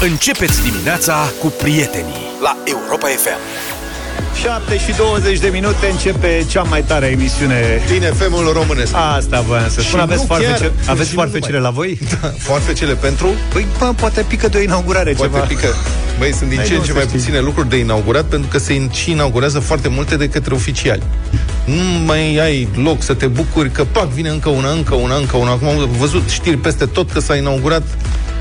[0.00, 3.38] Începeți dimineața cu prietenii la Europa FM.
[4.40, 8.94] 7 și 20 de minute începe cea mai tare emisiune din FM-ul românesc.
[9.16, 10.00] Asta voiam să spun.
[10.00, 11.98] Aveți, foarfece, chiar, aveți foarfecele la voi?
[12.20, 13.28] Da, foarfecele pentru?
[13.52, 15.44] Păi, bă, poate pică de o inaugurare poate ceva.
[15.44, 15.68] pică.
[16.18, 17.18] Băi, sunt din Hai, ce în nu ce să mai știi.
[17.18, 21.02] puține lucruri de inaugurat pentru că se și inaugurează foarte multe de către oficiali.
[21.64, 25.36] Nu mai ai loc să te bucuri că, pac, vine încă una, încă una, încă
[25.36, 25.50] una.
[25.50, 27.82] Acum am văzut știri peste tot că s-a inaugurat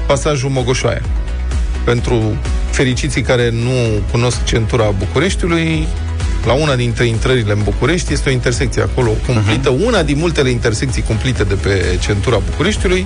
[0.08, 1.02] pasajul Mogoșoaia.
[1.86, 2.36] Pentru
[2.72, 5.88] fericiții care nu cunosc centura Bucureștiului,
[6.46, 9.82] la una dintre intrările în București este o intersecție acolo cumplită, Mhm.
[9.82, 9.86] uh-huh.
[9.88, 13.06] una din multele intersecții cumplite de pe centura Bucureștiului,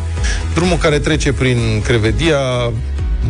[0.54, 2.38] drumul care trece prin Crevedia,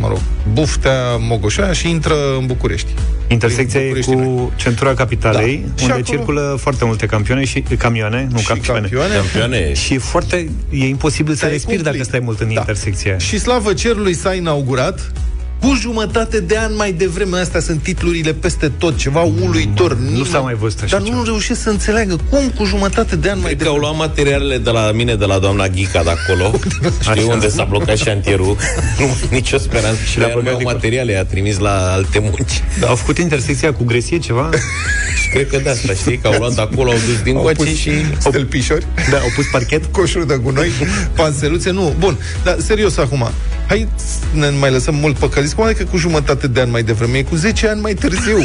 [0.00, 0.18] mă rog,
[0.52, 2.88] Buftea, Mogoșoaia și intră în București.
[3.28, 5.72] Intersecția Prin e București cu centura capitalei, Da.
[5.76, 8.80] Și unde acolo- circulă foarte multe campioane și camioane, nu și campioane.
[8.80, 9.14] campioane.
[9.14, 9.72] Campioane.
[9.74, 12.06] Și e foarte e imposibil să Dar e respiri dacă cumplit.
[12.06, 12.52] stai mult în Da.
[12.60, 13.18] intersecția.
[13.18, 15.12] Și slavă cerului s-a inaugurat
[15.60, 17.38] cu jumătate de an mai devreme.
[17.38, 19.96] Astea sunt titlurile peste tot, ceva uluitor.
[19.96, 21.16] nu s-a mai văzut așa Dar ceva.
[21.18, 23.96] nu reușesc să înțeleagă cum cu jumătate de an mai Cred că au devreme.
[23.96, 26.58] luat materialele de la mine, de la doamna Ghica de acolo.
[27.00, 27.32] Știi Așa.
[27.32, 28.56] unde s-a blocat șantierul.
[28.98, 30.00] nu mai e nicio speranță.
[30.10, 32.62] Și le-a le-a băgat au din- materiale, i-a trimis la alte munci.
[32.80, 32.86] Da.
[32.86, 34.48] Au făcut intersecția cu gresie ceva?
[35.22, 37.42] Și cred că de asta, știi, că au luat de acolo, au dus din Au
[37.42, 37.90] coace pus și...
[38.18, 38.86] stâlpișori.
[39.10, 39.84] da, au pus parchet?
[39.90, 40.70] coșuri de gunoi,
[41.14, 41.94] panseluțe, nu.
[41.98, 43.30] Bun, dar serios acum,
[43.66, 45.16] hai să ne mai lăsăm mult
[45.54, 48.38] păcăliți, cum adică cu jumătate de ani mai devreme, e cu 10 ani mai târziu.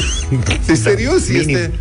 [0.66, 1.56] Deci serios, minim.
[1.56, 1.72] este...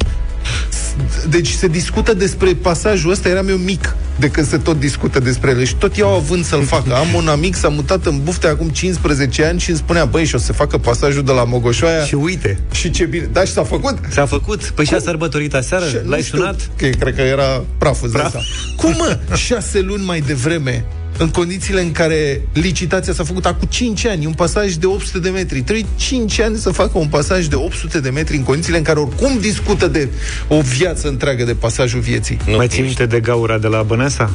[1.28, 5.50] Deci se discută despre pasajul ăsta, eram eu mic de când se tot discută despre
[5.50, 6.94] el și tot iau având să-l facă.
[6.94, 10.34] Am un amic, s-a mutat în bufte acum 15 ani și îmi spunea, băi, și
[10.34, 13.28] o să facă pasajul de la Mogoșoaia Și uite, și ce bine.
[13.33, 13.98] Da, și s-a făcut?
[14.11, 14.62] s-a făcut.
[14.64, 15.84] Păi și a sărbătorit aseară?
[15.88, 16.70] Și- L-ai nu știu, sunat?
[16.77, 18.33] Că cred că era praf, îți dai Praf?
[18.33, 18.47] seama.
[18.77, 19.19] Cum, mă?
[19.47, 20.84] Șase luni mai devreme,
[21.19, 25.29] în condițiile în care licitația s-a făcut acum 5 ani, un pasaj de 800 de
[25.31, 25.61] metri.
[25.61, 28.98] Trebuie 5 ani să facă un pasaj de 800 de metri în condițiile în care
[28.98, 30.09] oricum discută de
[30.48, 32.39] o viață întreagă de pasajul vieții.
[32.47, 34.31] Nu, Mai ții minte de gaura de la Băneasa?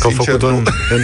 [0.00, 0.56] Că au Sincer, făcut nu.
[0.56, 0.64] un...
[0.90, 1.00] În...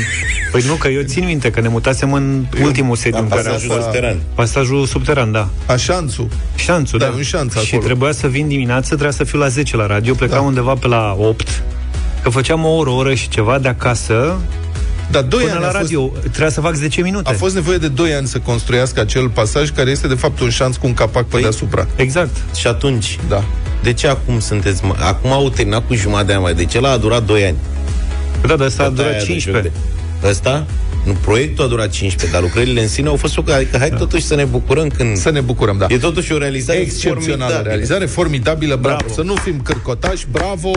[0.52, 3.46] Păi nu, că eu țin minte că ne mutasem în ultimul sediu în care am
[3.46, 3.82] pasajul fost.
[3.82, 4.20] subteran.
[4.34, 5.48] Pasajul subteran, da.
[5.66, 6.28] A șanțul.
[6.56, 7.12] Șanțul, Da, da.
[7.16, 7.82] un șanț Și acolo.
[7.86, 10.44] trebuia să vin dimineață, trebuia să fiu la 10 la radio, plecam Da.
[10.44, 11.62] undeva pe la 8,
[12.22, 14.38] că făceam o oră, o oră și ceva de acasă
[15.14, 16.12] Dar 2 până ani la a fost, radio.
[16.20, 17.30] Trebuia să fac 10 minute.
[17.30, 20.50] a fost nevoie de 2 ani să construiască acel pasaj care este de fapt un
[20.50, 21.86] șanț cu un capac pe Păi- deasupra.
[21.96, 22.36] Exact.
[22.56, 23.44] Și atunci, Da.
[23.82, 24.84] de ce acum sunteți...
[24.84, 24.94] Mă?
[24.98, 26.54] Acum au terminat cu jumătate de ani mai.
[26.54, 27.56] De ce la a durat 2 ani?
[28.46, 29.70] Da, dar asta a Că durat aia de 15.
[29.70, 29.72] joc
[30.20, 30.66] de- Ăsta?
[31.04, 33.50] Nu, proiectul a durat 15, dar lucrările în sine au fost ok.
[33.50, 35.16] Adică hai totuși să ne bucurăm când...
[35.16, 35.86] Să ne bucurăm, da.
[35.88, 37.62] E totuși o realizare Excepțională formidabilă.
[37.68, 38.96] realizare, formidabilă, bravo.
[38.98, 39.14] Bravo.
[39.14, 40.70] Să nu fim cârcotași, bravo.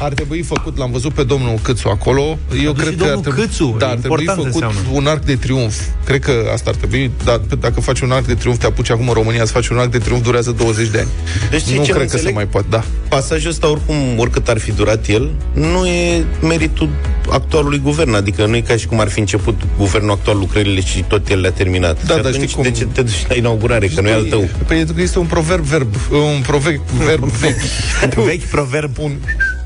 [0.00, 2.38] Ar trebui făcut, l-am văzut pe domnul Câțu acolo.
[2.64, 4.98] Eu dus cred și că ar domnul trebui, Câțu, da, ar trebui important făcut înseamnă.
[4.98, 5.80] un arc de triumf.
[6.04, 9.08] Cred că asta ar trebui, dar dacă faci un arc de triumf, te apuci acum
[9.08, 11.08] în România să faci un arc de triumf, durează 20 de ani.
[11.50, 12.34] Deci știi nu ce cred nu că se înțeleg?
[12.34, 12.84] mai poate, da.
[13.08, 16.88] pasajul ăsta, oricum, oricât ar fi durat el, nu e meritul
[17.30, 18.14] actualului guvern.
[18.14, 21.40] Adică nu e ca și cum ar fi început guvernul actual lucrările și tot el
[21.40, 21.94] le-a terminat.
[21.94, 23.86] Da, și dar atunci, știi cum- de ce te duci la inaugurare?
[23.86, 24.38] Că nu e al tău.
[24.66, 28.14] Păi pentru că este un proverb verb, un proverb verb vechi.
[28.24, 28.90] Vechi proverb.
[28.98, 29.12] un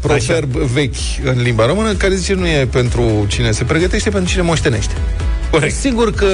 [0.01, 0.67] proverb Așa.
[0.73, 0.95] vechi
[1.25, 4.95] în limba română care zice nu e pentru cine se pregătește, pentru cine moștenește.
[5.51, 5.75] Corect.
[5.75, 6.27] Sigur că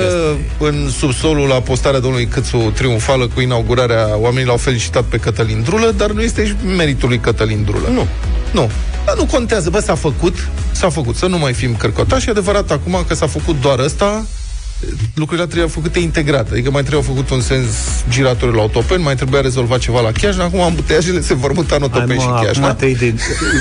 [0.59, 5.93] în subsolul la postarea domnului Câțu triumfală cu inaugurarea, oamenii l-au felicitat pe Cătălin Drulă,
[5.97, 7.89] dar nu este și meritul lui Cătălin Drulă.
[7.89, 8.07] Nu.
[8.53, 8.71] Nu.
[9.05, 12.29] Dar nu contează, bă, s-a făcut, s-a făcut, să nu mai fim cărcotași.
[12.29, 14.27] E adevărat acum că s-a făcut doar ăsta,
[15.15, 16.51] lucrurile trebuiau făcute integrat.
[16.51, 17.67] Adică mai trebuia făcut un sens
[18.09, 21.81] giratoriu la autopen, mai trebuia rezolvat ceva la Chiaj, acum ambuteiajele se vor muta în
[21.81, 22.57] Hai, autopen și mă, Chiaj.
[22.57, 22.75] acum da?
[22.75, 23.15] te de...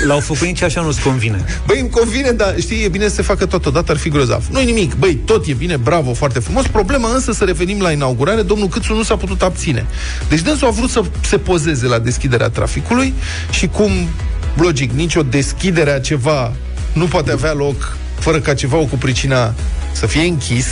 [0.06, 1.44] L-au făcut nici așa nu-ți convine.
[1.66, 4.46] Băi, îmi convine, dar știi, e bine să se facă totodată, ar fi grozav.
[4.50, 6.66] nu nimic, băi, tot e bine, bravo, foarte frumos.
[6.66, 9.86] Problema însă, să revenim la inaugurare, domnul Câțu nu s-a putut abține.
[10.28, 13.14] Deci dânsul a vrut să se pozeze la deschiderea traficului
[13.50, 13.90] și cum,
[14.56, 16.52] logic, nicio deschidere a ceva
[16.92, 19.54] nu poate avea loc fără ca ceva cu pricina
[19.92, 20.66] să fie închis,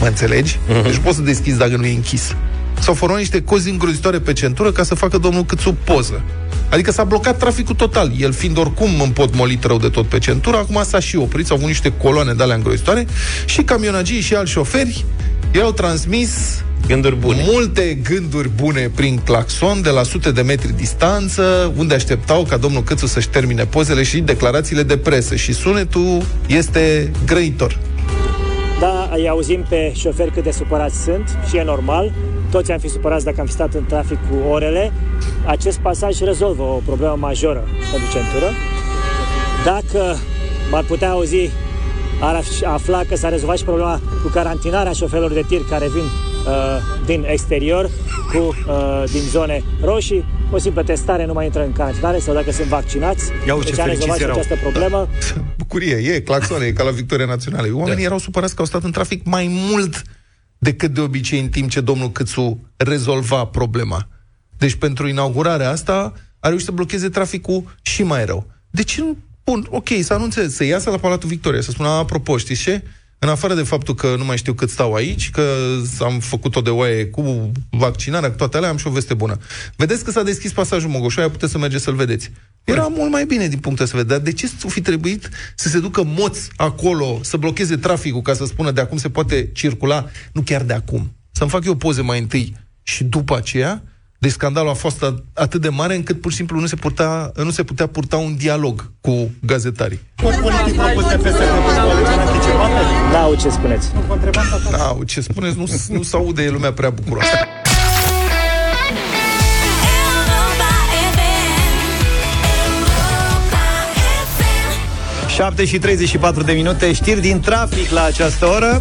[0.00, 0.58] mă înțelegi?
[0.68, 0.82] Mhm.
[0.82, 2.34] Deci nu poți să deschizi dacă nu e închis.
[2.80, 6.22] S-au format niște cozi îngrozitoare pe centură ca să facă domnul Câțu poză.
[6.68, 8.12] Adică s-a blocat traficul total.
[8.18, 11.68] El fiind oricum împotmolit rău de tot pe centură, acum s-a și oprit, s-au avut
[11.68, 13.06] niște coloane de alea îngrozitoare
[13.46, 15.04] și camionagii și alți șoferi
[15.54, 16.30] i-au transmis
[16.86, 17.42] Gânduri bune.
[17.52, 22.82] multe gânduri bune prin claxon de la sute de metri distanță, unde așteptau ca domnul
[22.82, 25.34] Câțu să-și termine pozele și declarațiile de presă.
[25.34, 27.78] Și sunetul este grăitor.
[29.14, 32.12] Da, îi auzim pe șoferi cât de supărați sunt și e normal.
[32.50, 34.92] Toți am fi supărați dacă am fi stat în trafic cu orele.
[35.46, 38.50] Acest pasaj rezolvă o problemă majoră pentru centură.
[39.64, 40.16] Dacă
[40.70, 41.50] m-ar putea auzi
[42.20, 47.04] ar afla că s-a rezolvat și problema cu carantinarea șoferilor de tir care vin uh,
[47.06, 47.90] din exterior,
[48.32, 52.50] cu, uh, din zone roșii, o simplă testare nu mai intră în carantinare sau dacă
[52.50, 53.24] sunt vaccinați.
[53.46, 55.08] Ia deci a rezolvat și această problemă.
[55.34, 55.44] Da.
[55.56, 57.66] Bucurie, e, claxone, e ca la Victoria Națională.
[57.72, 58.02] Oamenii da.
[58.02, 60.02] erau supărați că au stat în trafic mai mult
[60.58, 64.08] decât de obicei în timp ce domnul Câțu rezolva problema.
[64.58, 68.46] Deci pentru inaugurarea asta a reușit să blocheze traficul și mai rău.
[68.70, 72.36] De ce nu Bun, ok, să anunțe, să iasă la Palatul Victoria, să spună, apropo,
[72.36, 72.82] știți ce?
[73.24, 75.56] În afară de faptul că nu mai știu cât stau aici, că
[76.00, 79.38] am făcut-o de oaie cu vaccinarea, cu toate alea, am și o veste bună.
[79.76, 82.30] Vedeți că s-a deschis pasajul Mogoșoaia, puteți să mergeți să-l vedeți.
[82.64, 85.28] Era mult mai bine din punctul ăsta de vedere, dar de ce să fi trebuit
[85.54, 89.50] să se ducă moți acolo, să blocheze traficul, ca să spună de acum se poate
[89.52, 91.16] circula, nu chiar de acum.
[91.32, 93.82] Să-mi fac eu poze mai întâi și după aceea,
[94.18, 97.50] deci scandalul a fost atât de mare încât pur și simplu nu se, purta, nu
[97.50, 100.00] se putea purta un dialog cu gazetarii.
[100.16, 101.38] politic propus de PSD
[103.12, 103.92] Da, ce spuneți?
[104.70, 107.36] Da, ce spuneți, nu, nu se aude lumea prea bucuroasă.
[115.34, 118.80] 7 și 34 de minute, știri din trafic la această oră.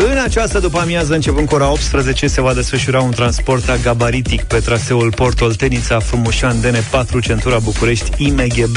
[0.00, 4.58] În această după amiază, începând cu ora 18, se va desfășura un transport gabaritic pe
[4.58, 8.76] traseul Port Oltenița, Frumușan, DN4, centura București, IMGB.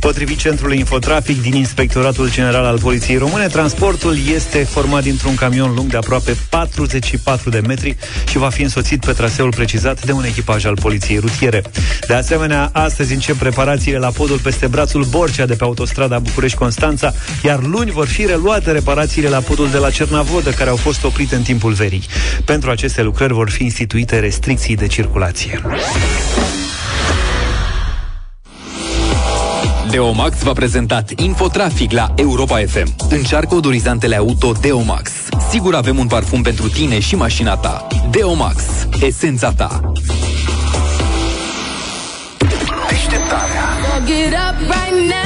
[0.00, 5.90] Potrivit Centrului Infotrafic din Inspectoratul General al Poliției Române, transportul este format dintr-un camion lung
[5.90, 7.96] de aproape 44 de metri
[8.28, 11.62] și va fi însoțit pe traseul precizat de un echipaj al Poliției Rutiere.
[12.06, 17.62] De asemenea, astăzi încep preparațiile la podul peste brațul Borcea de pe autostrada București-Constanța, iar
[17.62, 19.90] luni vor fi reluate reparațiile la podul de la
[20.40, 22.02] Cernavodă, care au fost oprite în timpul verii.
[22.44, 25.60] Pentru aceste lucrări vor fi instituite restricții de circulație.
[29.90, 32.94] Deomax v-a prezentat Infotrafic la Europa FM.
[33.08, 35.10] Încearcă odorizantele auto Deomax.
[35.50, 37.86] Sigur avem un parfum pentru tine și mașina ta.
[38.10, 38.62] Deomax.
[39.00, 39.92] Esența ta.
[42.88, 45.19] Deșteptarea cu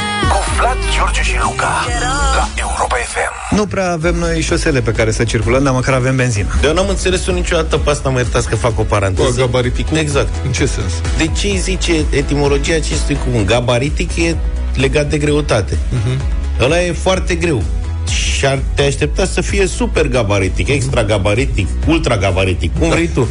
[0.64, 1.86] Vlad, George și Luca
[2.34, 3.54] la Europa FM.
[3.56, 6.58] Nu prea avem noi șosele pe care să circulăm, dar măcar avem benzină.
[6.60, 9.28] De eu n-am înțeles niciodată pe asta, mă iertați că fac o paranteză.
[9.28, 9.96] Cu gabariticul?
[9.96, 10.28] Exact.
[10.44, 10.92] În ce sens?
[11.16, 13.46] De ce zice etimologia acestui cuvânt?
[13.46, 14.36] Gabaritic e
[14.74, 15.74] legat de greutate.
[15.74, 16.60] Uh-huh.
[16.60, 17.62] Ăla e foarte greu
[18.06, 23.28] și ar te aștepta să fie super gabaritic, extra gabaritic, ultra gabaritic, cum vrei tu.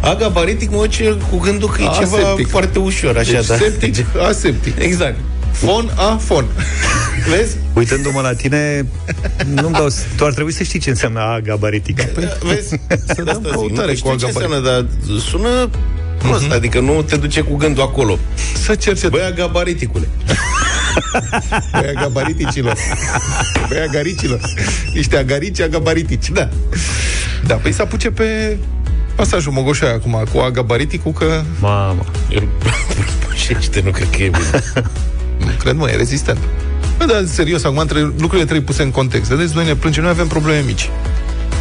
[0.00, 2.18] A gabaritic mă duce cu gândul că e Aseptic.
[2.18, 3.56] ceva foarte ușor, așa, deci, da.
[3.56, 4.78] Septic, aseptic.
[4.78, 5.16] Exact.
[5.54, 6.46] Fon a fon.
[7.30, 7.56] Vezi?
[7.74, 8.86] Uitându-mă la tine,
[9.46, 12.02] nu dau, tu ar trebui să știi ce înseamnă a gabaritic.
[12.02, 12.80] Păi, vezi?
[13.06, 14.86] Să dăm căutare cu a ce înseamnă, dar
[15.28, 15.70] sună
[16.18, 16.54] prost, uh-huh.
[16.54, 18.18] adică nu te duce cu gândul acolo.
[18.62, 19.10] Să cercetăm.
[19.10, 20.08] Băia gabariticule.
[21.80, 22.76] Băia gabariticilor.
[23.68, 24.40] Băia garicilor.
[24.94, 26.28] Niște agarici agabaritici.
[26.30, 26.48] Da.
[27.46, 28.56] Da, păi să apuce pe
[29.14, 31.42] pasajul Mogoșoaia acum, cu agabariticul, că...
[31.60, 32.04] Mamă.
[33.70, 34.62] Ce nu cred că e bine.
[35.54, 36.38] Nu cred, mă, e rezistent.
[36.98, 39.30] Bă, dar serios, acum între, lucrurile trebuie puse în context.
[39.30, 40.90] Vedeți, noi ne plângem, noi avem probleme mici.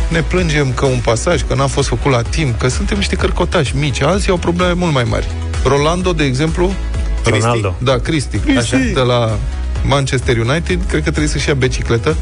[0.09, 3.75] Ne plângem că un pasaj, că n-a fost făcut la timp, că suntem niște cărcotași
[3.75, 4.01] mici.
[4.01, 5.27] Alții au probleme mult mai mari.
[5.63, 6.73] Rolando, de exemplu,
[7.25, 7.75] Ronaldo.
[7.77, 8.39] Da, Cristi.
[8.57, 9.37] Așa, de la
[9.83, 12.15] Manchester United, cred că trebuie să-și ia bicicletă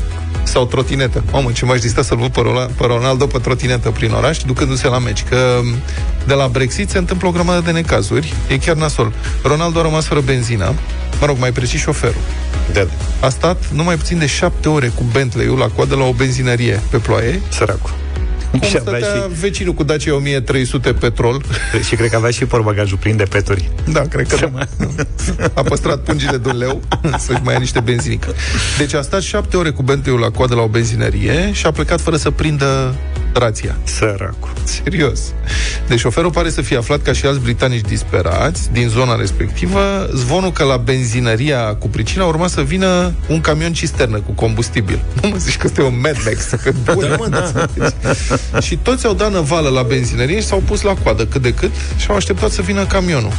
[0.43, 1.23] sau trotinetă.
[1.31, 2.41] Mamă, ce m-aș dista să-l văd pe,
[2.77, 5.23] pe Ronaldo pe trotinetă prin oraș, ducându-se la meci.
[5.29, 5.59] Că
[6.27, 8.33] de la Brexit se întâmplă o grămadă de necazuri.
[8.47, 9.13] E chiar nasol.
[9.43, 10.73] Ronaldo a rămas fără benzină.
[11.19, 12.21] Mă rog, mai precis șoferul.
[12.73, 12.87] De.
[13.19, 16.97] A stat numai puțin de șapte ore cu Bentley-ul la coadă la o benzinărie pe
[16.97, 17.41] ploaie.
[17.49, 17.91] Săracul.
[18.51, 19.39] Cum și stătea și...
[19.39, 21.41] vecinul cu Dacia 1300 petrol.
[21.87, 23.69] Și cred că avea și porbagajul plin de peturi.
[23.91, 24.67] Da, cred că da.
[25.53, 26.81] A păstrat pungile de un leu
[27.17, 28.33] să-și mai ia niște benzinică.
[28.77, 32.01] Deci a stat șapte ore cu bentley la coadă la o benzinărie și a plecat
[32.01, 32.95] fără să prindă
[33.33, 33.77] rația.
[33.83, 34.49] Săracu.
[34.63, 35.19] Serios.
[35.87, 40.09] Deci șoferul pare să fie aflat ca și alți britanici disperați din zona respectivă.
[40.13, 45.03] Zvonul că la benzinăria cu pricina urma să vină un camion cisternă cu combustibil.
[45.21, 46.49] Nu mă zici că este un Mad Max.
[46.63, 47.67] Că bun, da, mă,
[48.51, 48.59] da.
[48.67, 51.71] și toți au dat năvală la benzinărie și s-au pus la coadă cât de cât
[51.97, 53.31] și au așteptat să vină camionul.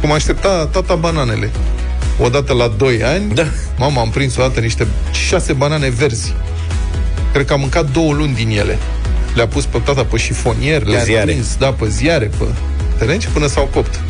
[0.00, 1.50] Cum aștepta tata bananele.
[2.18, 3.46] Odată la 2 ani, da.
[3.76, 6.34] mama am prins o dată niște șase banane verzi.
[7.32, 8.78] Cred că am mâncat două luni din ele.
[9.34, 11.32] Le-a pus pe tata pe șifonier, le-a ziare.
[11.32, 12.44] prins, da, pe ziare, pe
[12.98, 14.00] terenci, până s-au copt.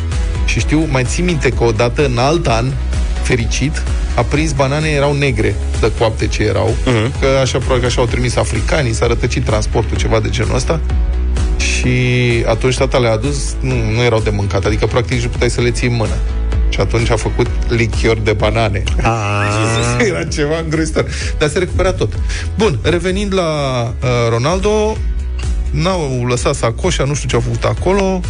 [0.45, 2.65] Și știu, mai țin minte că odată, în alt an,
[3.21, 3.83] fericit,
[4.15, 7.19] a prins banane, erau negre de coapte ce erau, uh-huh.
[7.19, 10.79] că așa, probabil că așa au trimis africanii, s-a rătăcit transportul, ceva de genul ăsta.
[11.57, 11.95] Și
[12.45, 15.71] atunci tata le-a adus, nu, nu erau de mâncat, adică practic nu puteai să le
[15.71, 16.15] ții în mână.
[16.69, 18.83] Și atunci a făcut lichior de banane.
[19.01, 19.97] Ah.
[20.07, 21.05] Era ceva îngrozitor.
[21.37, 22.13] Dar se recupera tot.
[22.57, 24.97] Bun, revenind la uh, Ronaldo,
[25.71, 28.21] n-au lăsat sacoșa, nu știu ce au făcut acolo.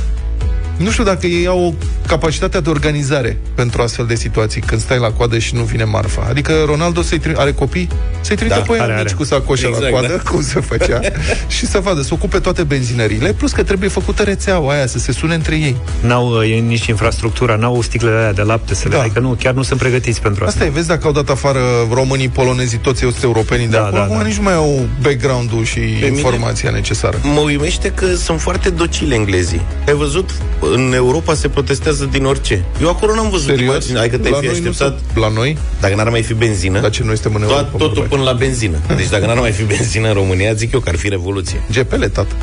[0.83, 1.75] Nu știu dacă ei au
[2.07, 6.25] capacitatea de organizare pentru astfel de situații, când stai la coadă și nu vine marfa.
[6.29, 7.87] Adică Ronaldo să are copii,
[8.21, 9.13] să-i trimită Da, pe ea are, mici are.
[9.13, 10.29] cu sacoșa Exact, la coadă, da.
[10.31, 10.99] cum se făcea,
[11.55, 15.11] și să vadă, să ocupe toate benzinările, plus că trebuie făcută rețeaua aia, să se
[15.11, 15.75] sune între ei.
[16.01, 19.01] N-au uh, nici infrastructura, n-au sticlele alea de lapte să le Da.
[19.01, 20.55] Adică nu, chiar nu sunt pregătiți pentru asta.
[20.59, 21.59] Asta e, vezi dacă au dat afară
[21.93, 24.23] românii, polonezii, toți sunt europenii de Da, acolo, da, acum da.
[24.23, 27.17] nici nu mai au background-ul și mine- informația necesară.
[27.23, 29.61] Mă uimește că sunt foarte docile englezii.
[29.87, 30.29] Ai văzut?
[30.73, 32.63] În Europa se protestează din orice.
[32.81, 33.69] Eu acolo n-am văzut Serios?
[33.69, 33.97] imagini.
[33.97, 34.97] Hai că te-ai la fi noi nu așteptat.
[35.07, 35.57] sunt- La noi?
[35.81, 37.71] Dacă n-ar mai fi benzină, Dar ce noi suntem în toat, Europa?
[37.77, 38.09] totul bărbați?
[38.09, 38.77] până la benzină.
[38.95, 41.63] Deci dacă n-ar mai fi benzină în România, zic eu că ar fi revoluție.
[41.71, 42.35] GPL, tată.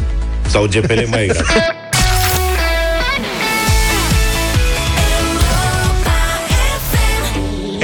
[0.46, 1.48] Sau GPL mai exact.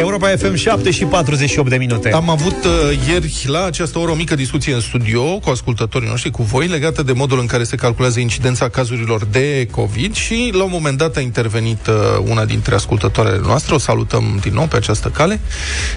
[0.04, 2.10] Europa FM 7 și 48 de minute.
[2.12, 6.30] Am avut uh, ieri la această oră o mică discuție în studio cu ascultătorii noștri,
[6.30, 10.62] cu voi, legată de modul în care se calculează incidența cazurilor de COVID și la
[10.62, 11.94] un moment dat a intervenit uh,
[12.30, 15.40] una dintre ascultătoarele noastre, o salutăm din nou pe această cale.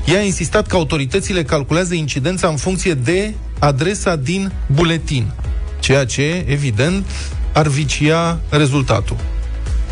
[0.06, 5.32] Ea a insistat că autoritățile calculează incidența în funcție de adresa din buletin,
[5.80, 7.06] ceea ce, evident,
[7.54, 9.18] ar vicia rezultatul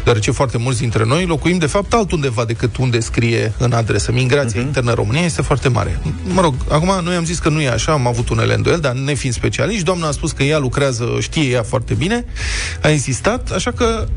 [0.05, 4.12] deoarece foarte mulți dintre noi locuim, de fapt, altundeva decât unde scrie în adresă.
[4.12, 4.65] Migrația uh-huh.
[4.65, 6.00] internă în România este foarte mare.
[6.33, 8.93] Mă rog, acum noi am zis că nu e așa, am avut unele îndoieli, dar
[8.93, 12.25] ne fiind specialiști, doamna a spus că ea lucrează, știe ea foarte bine,
[12.81, 14.07] a insistat, așa că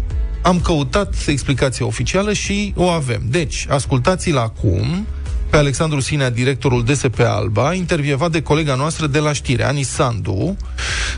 [0.42, 3.22] am căutat explicația oficială și o avem.
[3.30, 5.06] Deci, ascultați-l acum
[5.50, 10.56] pe Alexandru Sinea, directorul DSP Alba, intervievat de colega noastră de la știre, Ani Sandu.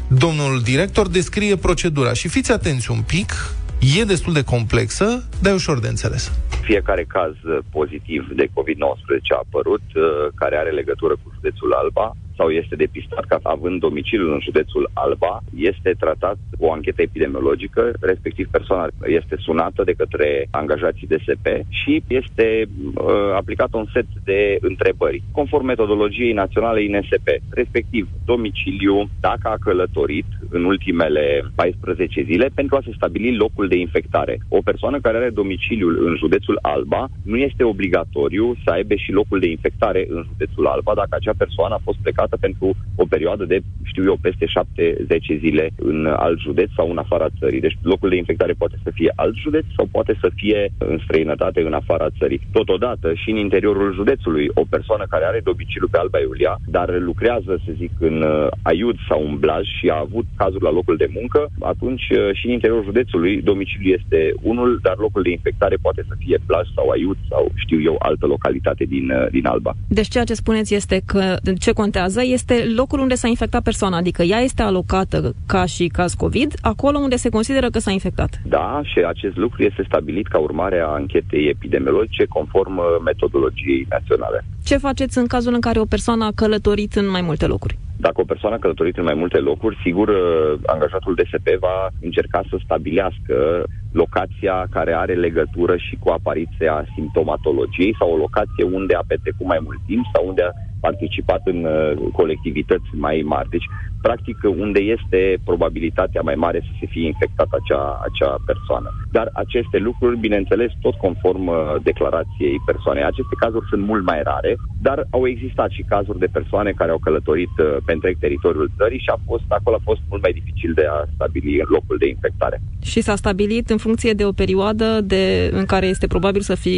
[0.09, 5.07] Domnul director descrie procedura și fiți atenți un pic, e destul de complexă,
[5.43, 6.33] dar e ușor de înțeles.
[6.63, 10.03] Fiecare caz uh, pozitiv de COVID-19 a apărut, uh,
[10.35, 15.35] care are legătură cu județul Alba, sau este depistat ca având domiciliul în județul Alba,
[15.71, 22.03] este tratat cu o anchetă epidemiologică, respectiv persoana este sunată de către angajații DSP și
[22.07, 29.63] este uh, aplicat un set de întrebări, conform metodologiei naționale INSP, respectiv domiciliu, dacă a
[29.67, 34.39] călătorit în ultimele 14 zile pentru a se stabili locul de infectare.
[34.49, 39.39] O persoană care are domiciliul în județul Alba nu este obligatoriu să aibă și locul
[39.41, 43.61] de infectare în județul Alba dacă acea persoană a fost plecată pentru o perioadă de,
[43.83, 47.61] știu eu, peste 7-10 zile în alt județ sau în afara țării.
[47.61, 51.61] Deci locul de infectare poate să fie alt județ sau poate să fie în străinătate
[51.61, 52.41] în afara țării.
[52.53, 57.61] Totodată și în interiorul județului o persoană care are domiciliu pe Alba Iulia, dar lucrează,
[57.65, 61.09] să zic, în uh, Aiud sau în Blaj și a avut cazuri la locul de
[61.19, 66.05] muncă, atunci uh, și în interiorul județului domiciliul este unul, dar locul de infectare poate
[66.09, 69.73] să fie Blaj sau Aiud sau știu eu altă localitate din, uh, din Alba.
[69.89, 74.23] Deci ceea ce spuneți este că ce contează este locul unde s-a infectat persoana, adică
[74.23, 78.41] ea este alocată ca și caz COVID, acolo unde se consideră că s-a infectat.
[78.45, 84.45] Da, și acest lucru este stabilit ca urmare a anchetei epidemiologice conform uh, metodologiei naționale.
[84.65, 87.79] Ce faceți în cazul în care o persoană a călătorit în mai multe locuri?
[87.97, 92.41] Dacă o persoană a călătorit în mai multe locuri, sigur, uh, angajatul DSP va încerca
[92.51, 99.05] să stabilească locația care are legătură și cu apariția simptomatologiei sau o locație unde a
[99.07, 103.49] petrecut mai mult timp sau unde a participat în uh, colectivități mai mari.
[103.49, 103.65] Deci,
[104.01, 108.91] practic, unde este probabilitatea mai mare să se fie infectat acea, acea persoană.
[109.11, 113.03] Dar aceste lucruri, bineînțeles, tot conform uh, declarației persoanei.
[113.03, 116.99] Aceste cazuri sunt mult mai rare, dar au existat și cazuri de persoane care au
[116.99, 120.73] călătorit uh, pe întreg teritoriul țării și a fost, acolo a fost mult mai dificil
[120.73, 122.61] de a stabili locul de infectare.
[122.83, 126.77] Și s-a stabilit în funcție de o perioadă de, în care este probabil să fi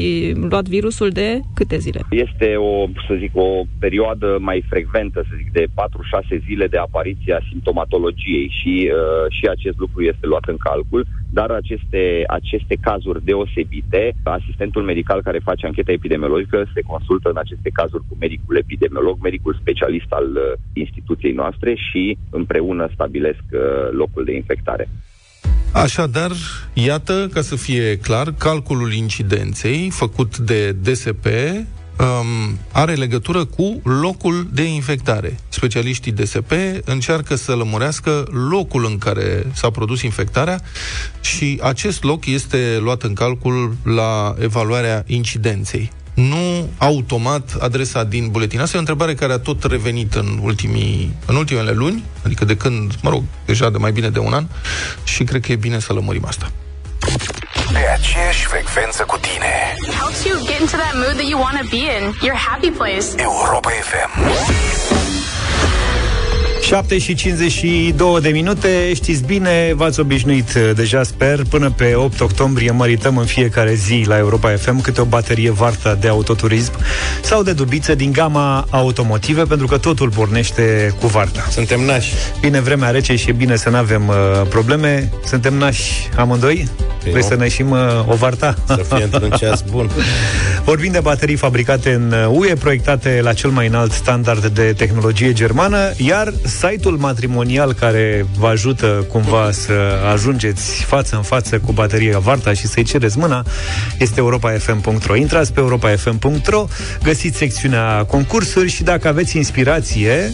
[0.51, 2.01] luat virusul de câte zile?
[2.11, 5.65] Este o, să zic, o perioadă mai frecventă, să zic, de
[6.39, 11.07] 4-6 zile de apariție a simptomatologiei și, uh, și acest lucru este luat în calcul,
[11.31, 17.71] dar aceste, aceste cazuri deosebite, asistentul medical care face ancheta epidemiologică se consultă în aceste
[17.73, 20.43] cazuri cu medicul epidemiolog, medicul specialist al uh,
[20.73, 24.89] instituției noastre și împreună stabilesc uh, locul de infectare.
[25.73, 26.31] Așadar,
[26.75, 31.27] iată, ca să fie clar, calculul incidenței făcut de DSP
[31.99, 35.39] um, are legătură cu locul de infectare.
[35.49, 36.53] Specialiștii DSP
[36.85, 40.61] încearcă să lămurească locul în care s-a produs infectarea
[41.21, 48.61] și acest loc este luat în calcul la evaluarea incidenței nu automat adresa din buletin.
[48.61, 52.57] Asta e o întrebare care a tot revenit în, ultimii, în ultimele luni, adică de
[52.57, 54.47] când, mă rog, deja de mai bine de un an,
[55.05, 56.53] și cred că e bine să lămurim asta.
[57.73, 59.75] Pe aceeași frecvență cu tine.
[60.01, 62.03] Helps you get into that mood that you want to be in.
[62.23, 63.07] Your happy place.
[63.17, 65.22] Europa FM.
[66.63, 72.21] 7 și 52 de minute, știți bine, v-ați obișnuit uh, deja, sper, până pe 8
[72.21, 76.73] octombrie mărităm în fiecare zi la Europa FM câte o baterie varta de autoturism
[77.23, 81.47] sau de dubiță din gama automotive, pentru că totul pornește cu varta.
[81.51, 82.13] Suntem nași.
[82.41, 84.15] Bine, vremea rece și e bine să nu avem uh,
[84.49, 85.13] probleme.
[85.27, 86.69] Suntem nași amândoi?
[87.03, 87.29] Păi Vrei nu.
[87.29, 88.55] să ne ieșim uh, o varta?
[88.67, 89.91] Să fie într-un ceas bun.
[90.65, 95.93] Vorbim de baterii fabricate în UE, proiectate la cel mai înalt standard de tehnologie germană,
[95.97, 99.73] iar site-ul matrimonial care vă ajută cumva să
[100.13, 103.45] ajungeți față în față cu bateria Varta și să-i cereți mâna
[103.99, 105.17] este europafm.ro.
[105.17, 106.67] Intrați pe europafm.ro,
[107.03, 110.33] găsiți secțiunea concursuri și dacă aveți inspirație,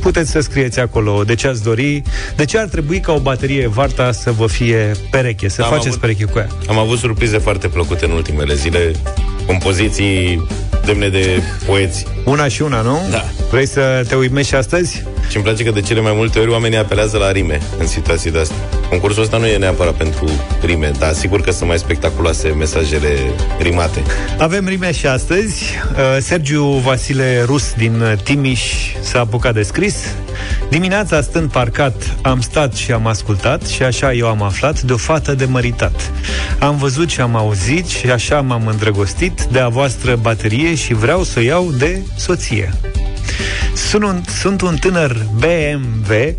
[0.00, 2.02] puteți să scrieți acolo de ce ați dori,
[2.36, 5.86] de ce ar trebui ca o baterie Varta să vă fie pereche, să Am faceți
[5.88, 6.46] avut- pereche cu ea.
[6.68, 8.92] Am avut surprize foarte plăcute în ultimele zile,
[9.46, 10.46] compoziții
[10.84, 12.06] demne de poeți.
[12.24, 13.00] Una și una, nu?
[13.10, 13.24] Da.
[13.50, 15.02] Vrei să te uimești și astăzi?
[15.28, 18.30] Și îmi place că de cele mai multe ori oamenii apelează la rime în situații
[18.30, 18.56] de astea.
[18.88, 20.30] Concursul ăsta nu e neapărat pentru
[20.64, 23.08] rime, dar sigur că sunt mai spectaculoase mesajele
[23.58, 24.02] rimate.
[24.38, 25.64] Avem rime și astăzi.
[25.92, 28.62] Uh, Sergiu Vasile Rus din uh, Timiș
[29.00, 29.96] s-a apucat de scris.
[30.68, 34.96] Dimineața stând parcat, am stat și am ascultat și așa eu am aflat de o
[34.96, 36.10] fată de măritat.
[36.58, 41.22] Am văzut și am auzit și așa m-am îndrăgostit de a voastră baterie și vreau
[41.22, 42.72] să o iau de soție.
[43.74, 46.12] Sunt un, sunt un tânăr BMW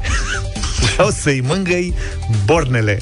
[0.93, 1.93] Vreau să-i mângăi
[2.45, 2.99] bornele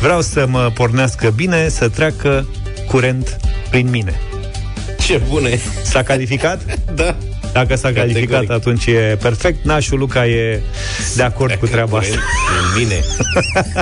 [0.00, 2.48] Vreau să mă pornească bine Să treacă
[2.88, 3.36] curent
[3.70, 4.20] prin mine
[4.98, 5.60] Ce bune!
[5.82, 6.78] S-a calificat?
[6.94, 7.16] Da.
[7.54, 8.28] Dacă s-a Categoric.
[8.28, 10.62] calificat, atunci e perfect Nașul Luca e
[11.16, 12.16] de acord cu treaba asta
[12.78, 13.00] Bine.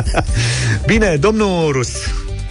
[0.93, 1.88] Bine, domnul Rus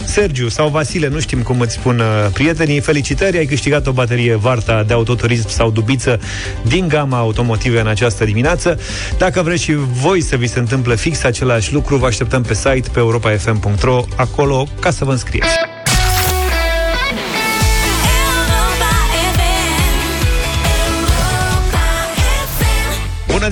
[0.04, 4.34] Sergiu sau Vasile, nu știm cum îți spun uh, prietenii, felicitări, ai câștigat o baterie
[4.34, 6.20] Varta de autoturism sau dubiță
[6.62, 8.80] din gama automotive în această dimineață.
[9.18, 12.88] Dacă vreți și voi să vi se întâmple fix același lucru, vă așteptăm pe site
[12.92, 15.71] pe europafm.ro, acolo ca să vă înscrieți.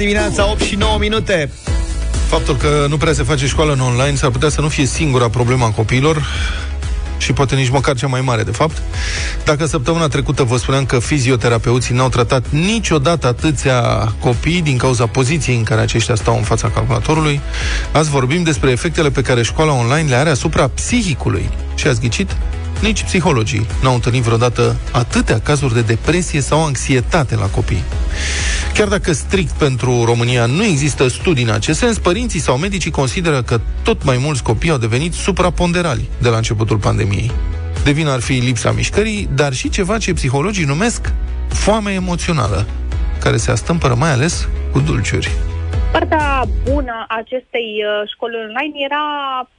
[0.00, 1.50] Dimineața, 8 și 9 minute.
[2.28, 5.28] Faptul că nu prea se face școală în online s-ar putea să nu fie singura
[5.28, 6.26] problema a copiilor
[7.18, 8.82] și poate nici măcar cea mai mare, de fapt.
[9.44, 13.80] Dacă săptămâna trecută vă spuneam că fizioterapeuții n-au tratat niciodată atâția
[14.20, 17.40] copii din cauza poziției în care aceștia stau în fața calculatorului,
[17.92, 21.50] azi vorbim despre efectele pe care școala online le are asupra psihicului.
[21.74, 22.36] Și ați ghicit?
[22.80, 27.82] Nici psihologii n-au întâlnit vreodată atâtea cazuri de depresie sau anxietate la copii.
[28.74, 33.42] Chiar dacă strict pentru România nu există studii în acest sens, părinții sau medicii consideră
[33.42, 37.30] că tot mai mulți copii au devenit supraponderali de la începutul pandemiei.
[37.84, 41.12] De vină ar fi lipsa mișcării, dar și ceva ce psihologii numesc
[41.48, 42.66] foame emoțională,
[43.18, 45.49] care se astâmpără mai ales cu dulciuri.
[45.92, 49.04] Partea bună a acestei uh, școli online era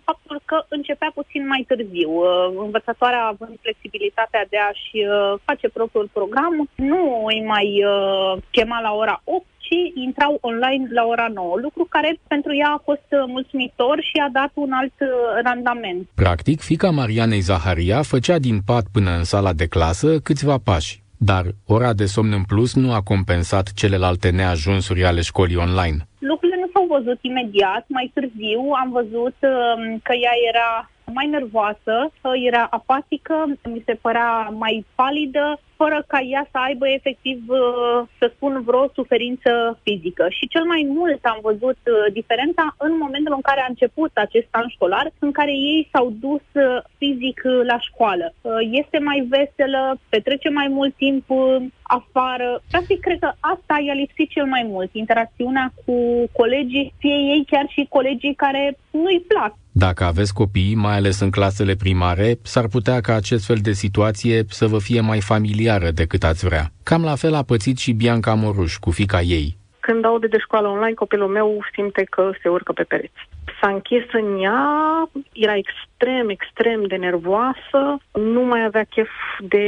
[0.03, 2.11] faptul că începea puțin mai târziu.
[2.11, 8.79] Uh, Învățătoarea având flexibilitatea de a-și uh, face propriul program, nu îi mai uh, chema
[8.87, 13.07] la ora 8, ci intrau online la ora 9, lucru care pentru ea a fost
[13.09, 15.07] uh, mulțumitor și a dat un alt uh,
[15.43, 16.09] randament.
[16.15, 21.00] Practic, fica Marianei Zaharia făcea din pat până în sala de clasă câțiva pași.
[21.23, 25.97] Dar ora de somn în plus nu a compensat celelalte neajunsuri ale școlii online.
[26.19, 31.95] Lucrurile nu s-au văzut imediat, mai târziu am văzut um, că ea era mai nervoasă,
[32.21, 38.07] uh, era apatică, mi se părea mai palidă, fără ca ea să aibă efectiv, uh,
[38.19, 40.25] să spun, vreo suferință fizică.
[40.29, 44.47] Și cel mai mult am văzut uh, diferența în momentul în care a început acest
[44.51, 48.33] an școlar, în care ei s-au dus uh, fizic uh, la școală.
[48.41, 52.61] Uh, Este mai veselă, petrece mai mult timp uh, afară.
[52.71, 55.95] Practic, cred că asta i-a lipsit cel mai mult, interacțiunea cu
[56.37, 59.53] colegii, fie ei chiar și colegii care nu-i plac.
[59.73, 64.43] Dacă aveți copii, mai ales în clasele primare, s-ar putea ca acest fel de situație
[64.47, 66.71] să vă fie mai familiară decât ați vrea.
[66.83, 69.57] Cam la fel a pățit și Bianca Moruș cu fica ei.
[69.79, 73.27] Când aude de școală online, copilul meu simte că se urcă pe pereți.
[73.61, 79.65] S-a închis în ea, era extrem, extrem de nervoasă, nu mai avea chef de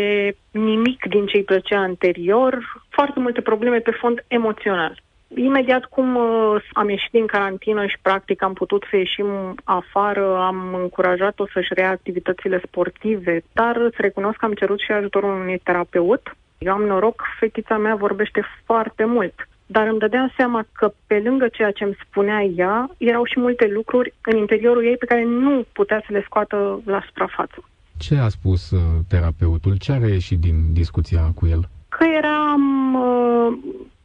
[0.51, 5.01] nimic din ce îi plăcea anterior, foarte multe probleme pe fond emoțional.
[5.35, 10.73] Imediat cum uh, am ieșit din carantină și practic am putut să ieșim afară, am
[10.73, 16.35] încurajat-o să-și rea activitățile sportive, dar îți recunosc că am cerut și ajutorul unui terapeut.
[16.57, 19.47] Eu am noroc, fetița mea vorbește foarte mult.
[19.65, 23.67] dar îmi dădeam seama că pe lângă ceea ce îmi spunea ea, erau și multe
[23.67, 27.63] lucruri în interiorul ei pe care nu putea să le scoată la suprafață.
[27.97, 29.77] Ce a spus uh, terapeutul?
[29.77, 31.69] Ce a reieșit din discuția cu el?
[31.89, 33.57] Că eram uh,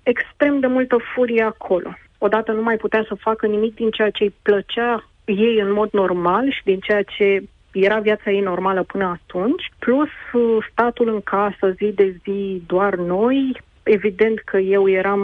[0.09, 1.91] extrem de multă furie acolo.
[2.19, 5.91] Odată nu mai putea să facă nimic din ceea ce îi plăcea ei în mod
[5.93, 7.43] normal și din ceea ce
[7.73, 12.95] era viața ei normală până atunci, plus uh, statul în casă zi de zi doar
[12.95, 15.23] noi, evident că eu eram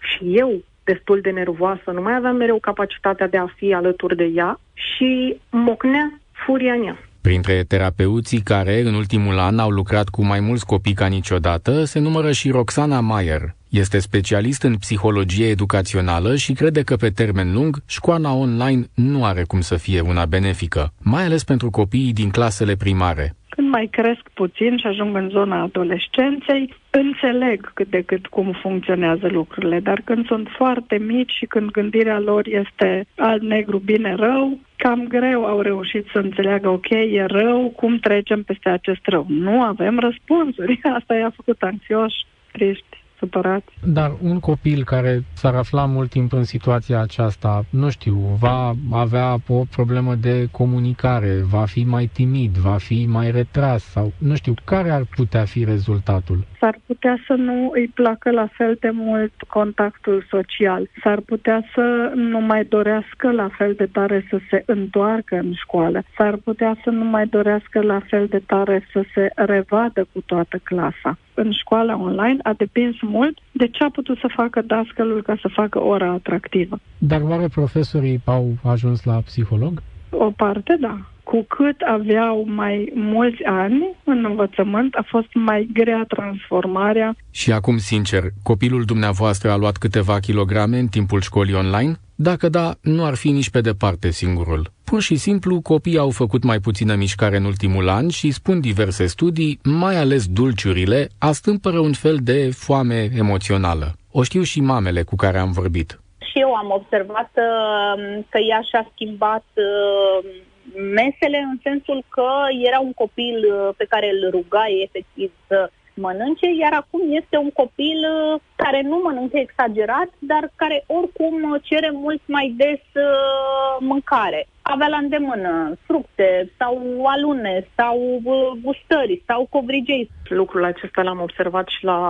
[0.00, 4.24] și eu destul de nervoasă, nu mai aveam mereu capacitatea de a fi alături de
[4.24, 6.98] ea și mocnea furia în ea.
[7.20, 11.98] Printre terapeuții care în ultimul an au lucrat cu mai mulți copii ca niciodată se
[11.98, 13.56] numără și Roxana Mayer.
[13.68, 19.42] Este specialist în psihologie educațională și crede că pe termen lung școala online nu are
[19.42, 23.37] cum să fie una benefică, mai ales pentru copiii din clasele primare.
[23.58, 29.28] Când mai cresc puțin și ajung în zona adolescenței, înțeleg cât de cât cum funcționează
[29.28, 35.44] lucrurile, dar când sunt foarte mici și când gândirea lor este alb-negru, bine-rău, cam greu
[35.44, 39.26] au reușit să înțeleagă, ok, e rău, cum trecem peste acest rău.
[39.28, 40.80] Nu avem răspunsuri.
[40.98, 43.72] Asta i-a făcut anxioși, triști supărați.
[43.84, 49.36] Dar un copil care s-ar afla mult timp în situația aceasta, nu știu, va avea
[49.48, 54.54] o problemă de comunicare, va fi mai timid, va fi mai retras sau nu știu,
[54.64, 56.44] care ar putea fi rezultatul?
[56.60, 60.88] S-ar putea să nu îi placă la fel de mult contactul social.
[61.02, 66.02] S-ar putea să nu mai dorească la fel de tare să se întoarcă în școală.
[66.16, 70.60] S-ar putea să nu mai dorească la fel de tare să se revadă cu toată
[70.62, 75.36] clasa în școala online a depins mult de ce a putut să facă dascălul ca
[75.40, 76.78] să facă ora atractivă.
[76.98, 79.82] Dar oare profesorii au ajuns la psiholog?
[80.10, 81.00] O parte, da.
[81.22, 87.16] Cu cât aveau mai mulți ani în învățământ, a fost mai grea transformarea.
[87.30, 91.96] Și acum, sincer, copilul dumneavoastră a luat câteva kilograme în timpul școlii online?
[92.14, 94.72] Dacă da, nu ar fi nici pe departe singurul.
[94.84, 99.06] Pur și simplu, copiii au făcut mai puțină mișcare în ultimul an și, spun diverse
[99.06, 103.96] studii, mai ales dulciurile, astâmpără un fel de foame emoțională.
[104.10, 106.00] O știu și mamele cu care am vorbit.
[106.38, 110.30] Și eu am observat uh, că ea și-a schimbat uh,
[110.74, 112.30] mesele în sensul că
[112.68, 117.50] era un copil uh, pe care îl rugai efectiv să mănânce, iar acum este un
[117.50, 124.46] copil uh, care nu mănâncă exagerat, dar care oricum cere mult mai des uh, mâncare
[124.72, 128.22] avea la îndemână fructe sau alune sau
[128.62, 130.10] gustări sau covrigei.
[130.28, 132.00] Lucrul acesta l-am observat și la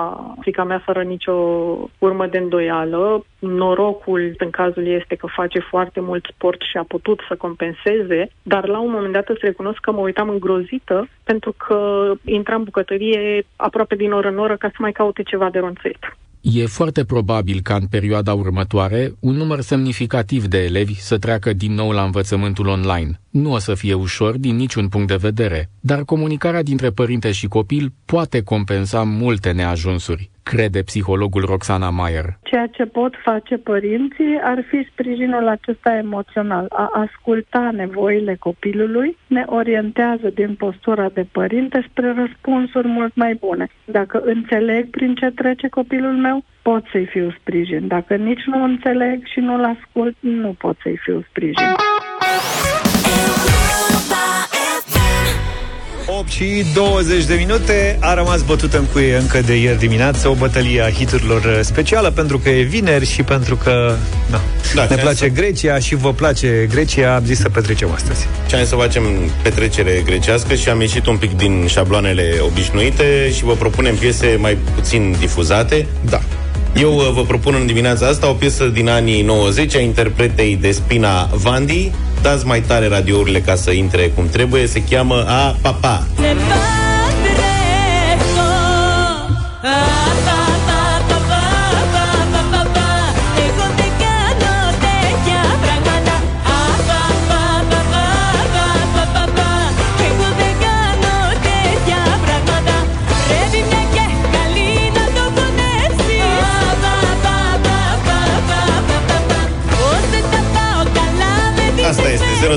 [0.40, 1.32] fica mea fără nicio
[1.98, 3.24] urmă de îndoială.
[3.38, 8.30] Norocul în cazul ei este că face foarte mult sport și a putut să compenseze,
[8.42, 12.62] dar la un moment dat îți recunosc că mă uitam îngrozită pentru că intra în
[12.62, 16.16] bucătărie aproape din oră în oră ca să mai caute ceva de ronțăit.
[16.40, 21.74] E foarte probabil ca în perioada următoare un număr semnificativ de elevi să treacă din
[21.74, 23.20] nou la învățământul online.
[23.30, 27.46] Nu o să fie ușor din niciun punct de vedere, dar comunicarea dintre părinte și
[27.46, 32.28] copil poate compensa multe neajunsuri crede psihologul Roxana Mayer.
[32.42, 39.42] Ceea ce pot face părinții ar fi sprijinul acesta emoțional, a asculta nevoile copilului, ne
[39.46, 43.66] orientează din postura de părinte spre răspunsuri mult mai bune.
[43.84, 47.86] Dacă înțeleg prin ce trece copilul meu, pot să-i fiu sprijin.
[47.86, 51.68] Dacă nici nu înțeleg și nu-l ascult, nu pot să-i fiu sprijin.
[56.18, 57.98] 8 și 20 de minute.
[58.00, 62.38] A rămas bătută în cuie încă de ieri dimineață O bătălie a hiturilor specială Pentru
[62.38, 63.94] că e vineri și pentru că
[64.30, 64.40] na,
[64.74, 65.28] da, Ne place să...
[65.28, 68.26] Grecia și vă place Grecia Am zis să petrecem astăzi.
[68.46, 69.02] Ce am să facem
[69.42, 70.54] petrecere grecească?
[70.54, 75.86] Și am ieșit un pic din șabloanele obișnuite Și vă propunem piese mai puțin difuzate.
[76.10, 76.20] Da
[76.80, 80.70] eu uh, vă propun în dimineața asta o piesă din anii 90 a interpretei de
[80.70, 81.90] Spina Vandi.
[82.22, 84.66] Dați mai tare radiourile ca să intre cum trebuie.
[84.66, 85.78] Se cheamă A Papa.
[85.80, 86.06] Pa.
[86.12, 86.26] Asta
[89.70, 90.07] este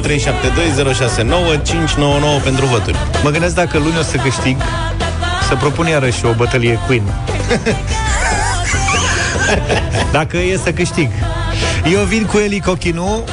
[0.01, 2.95] 0372069599 pentru voturi.
[3.23, 4.57] Mă gândesc dacă luni o să câștig
[5.47, 7.01] să propun iarăși o bătălie Queen.
[10.17, 11.09] dacă e să câștig.
[11.93, 13.23] Eu vin cu Eli Cochinu,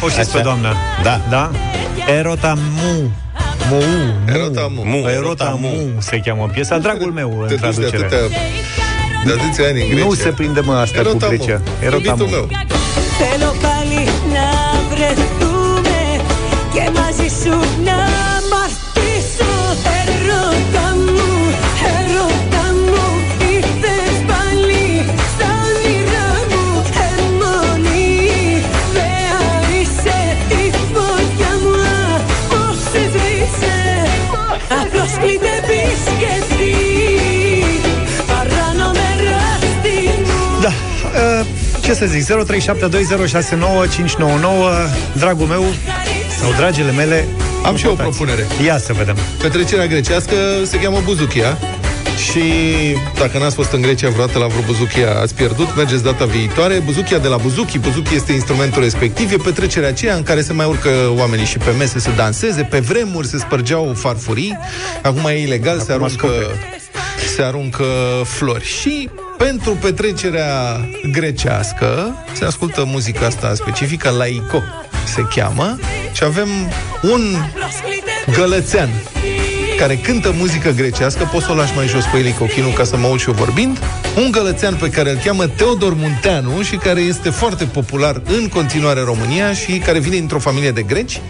[0.00, 0.74] o știți pe doamna.
[1.02, 1.20] Da.
[1.28, 1.50] Da?
[2.18, 3.10] Erota Mu.
[3.70, 3.82] Mu,
[4.34, 5.08] Erota Mu.
[5.08, 6.78] Erota Mu se cheamă piesa.
[6.78, 8.08] Dragul meu, în traducere.
[9.24, 10.04] De atâția ani în Grecia.
[10.04, 11.36] Nu se prinde mă asta cu Erotamul.
[11.36, 11.60] Grecia.
[11.82, 12.26] Iubitul Erotamul.
[12.30, 12.48] meu.
[41.90, 42.26] Ce să zic, 0372069599
[45.12, 45.64] Dragul meu
[46.40, 47.28] sau dragile mele
[47.64, 48.16] Am și eu o votați.
[48.16, 48.46] propunere.
[48.64, 51.58] Ia să vedem Petrecerea grecească se cheamă Buzuchia
[52.30, 52.42] și
[53.18, 56.82] dacă n-ați fost în Grecia vreodată la vreo Buzuchia, ați pierdut, mergeți data viitoare.
[56.84, 60.66] Buzuchia de la Buzuchi, Buzuchi este instrumentul respectiv, e petrecerea aceea în care se mai
[60.66, 64.58] urcă oamenii și pe mese să danseze, pe vremuri se spărgeau farfurii,
[65.02, 66.28] acum e ilegal, se aruncă,
[67.36, 67.84] se aruncă
[68.24, 68.64] flori.
[68.64, 70.80] Și pentru petrecerea
[71.12, 74.62] grecească se ascultă muzica asta specifică, laico
[75.10, 75.78] se cheamă,
[76.12, 76.48] și avem
[77.02, 77.36] un
[78.36, 78.88] gălățean
[79.80, 82.96] care cântă muzică grecească, poți să o lași mai jos pe Eli Cochinu ca să
[82.96, 83.78] mă aud și eu vorbind,
[84.16, 88.98] un gălățean pe care îl cheamă Teodor Munteanu și care este foarte popular în continuare
[88.98, 91.20] în România și care vine dintr-o familie de greci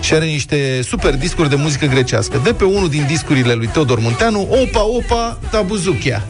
[0.00, 2.40] și are niște super discuri de muzică grecească.
[2.44, 6.24] De pe unul din discurile lui Teodor Munteanu, Opa, Opa, Tabuzuchia.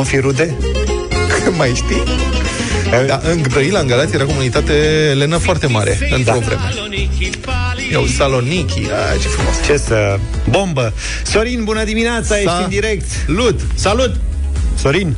[0.00, 0.56] Vom fi rude?
[1.58, 2.02] mai știi?
[3.06, 4.72] Da, în Brăila, în Galați, era comunitate
[5.16, 6.38] lenă foarte mare într-o Da.
[6.38, 6.60] vreme.
[7.92, 9.54] Iau Saloniki, a, ce frumos.
[9.66, 10.18] Ce să...
[10.50, 10.92] Bombă!
[11.24, 13.60] Sorin, bună dimineața, ești în direct Salut!
[13.74, 14.16] Salut!
[14.74, 15.16] Sorin,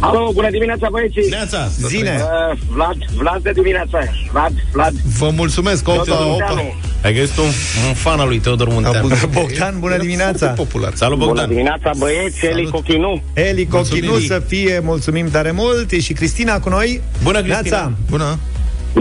[0.00, 1.26] Alo, bună dimineața, băieții!
[1.30, 1.68] Neața!
[1.88, 2.20] zine!
[2.50, 3.98] Uh, Vlad, Vlad de dimineața.
[4.32, 4.92] Vlad, Vlad.
[5.18, 6.28] Vă mulțumesc, opa, Teodor opa.
[6.28, 6.74] Munteanu.
[7.04, 7.44] Ai găsit un,
[7.88, 9.08] un fan al lui Teodor Munteanu.
[9.30, 10.46] Bogdan, bună dimineața!
[10.46, 10.92] Popular.
[10.94, 11.48] Salut, Bună Bogdan!
[11.48, 13.22] dimineața, băieți, Eli Cochinu.
[13.32, 14.26] Eli Cochinu Mulțumim.
[14.28, 17.60] să fie, mulțumim tare mult E și Cristina cu noi Bună, Cristina!
[17.78, 17.92] Neața.
[18.10, 18.38] Bună!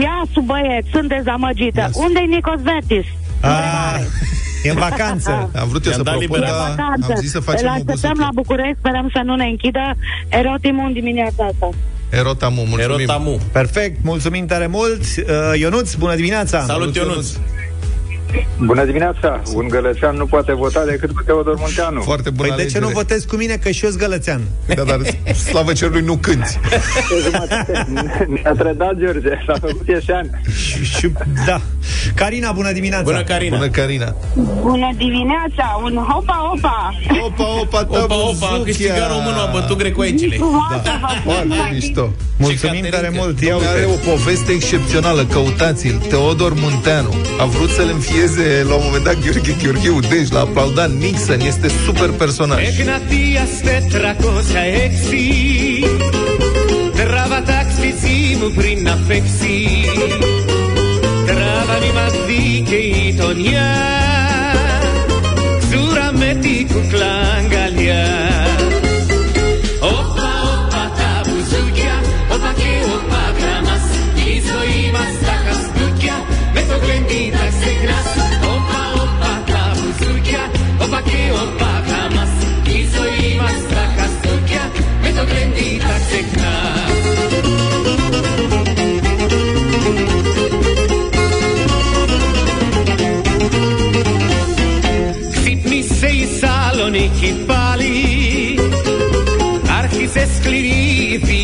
[0.01, 1.79] Ia, sub băieți, sunt dezamăgită.
[1.79, 3.05] Ia, Unde-i Nicos Vertis?
[3.41, 3.49] A,
[4.63, 6.73] E în vacanță Am vrut eu I-am să dat propun, libertate.
[6.77, 8.21] dar am zis să facem Îl o așteptăm buzucă.
[8.23, 9.95] la București, sperăm să nu ne închidă
[10.29, 11.69] erotimul în dimineața asta.
[12.09, 12.99] Erotamu, mulțumim.
[12.99, 13.39] Erotamu.
[13.51, 17.27] Perfect, mulțumim tare mult uh, Ionuț, bună dimineața Salut, Ionuț!
[18.57, 19.41] Bună dimineața!
[19.53, 22.01] Un gălățean nu poate vota decât cu Teodor Munteanu.
[22.01, 23.05] Foarte bună Păi de ce nu alegere.
[23.07, 24.41] votezi cu mine, că și eu sunt gălățean
[24.75, 24.99] Da, dar
[25.49, 26.59] slavă cerului nu cânti.
[28.27, 30.41] Ne-a trădat George, s-a făcut ieșean.
[30.55, 31.11] și, și,
[31.45, 31.61] Da
[32.15, 33.57] Carina, bună dimineața Bună, Carina!
[33.57, 34.15] Bună, Carina.
[34.61, 36.93] Bună dimineața, un hopa, opa!
[37.25, 40.37] Opa, opa, Opa, opa, a câștigat românul, a bătut grecoaicile.
[40.83, 40.91] Da.
[41.23, 42.09] Foarte mișto.
[42.37, 42.97] Mulțumim Caterinca.
[42.97, 44.09] tare mult Ia Dom'le, are uite.
[44.09, 46.01] o poveste excepțională, căutați-l.
[46.09, 47.87] Teodor Munteanu a vrut să-l
[48.23, 52.67] înfieze la un moment dat Gheorghe Gheorghiu, deci l-a aplaudat Nixon, este super personaj.
[52.67, 55.85] Egnatia tetracosaexi
[56.95, 59.85] Trava taxizimu prin afexi
[61.25, 62.75] Trava mi mazdike
[63.07, 63.71] itonia
[65.69, 66.79] Zura meti cu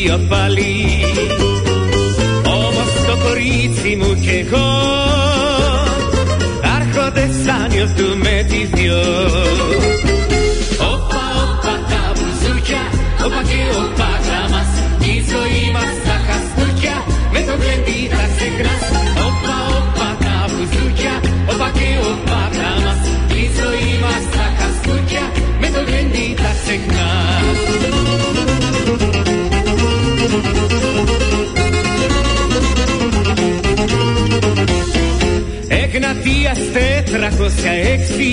[0.10, 0.76] σκληρή βία πάλι
[2.46, 4.68] Όμως το κορίτσι μου κι εγώ
[6.76, 9.02] Άρχονται σαν νιώθουμε τη δυο.
[10.94, 12.84] Όπα, όπα τα μπουζούκια
[13.26, 19.09] Όπα και όπα γράμμας Η ζωή μας τα χαστούκια Με το γλέντι θα ξεχνάς
[36.30, 38.32] Δεκαετίας τετρακόσια έξι.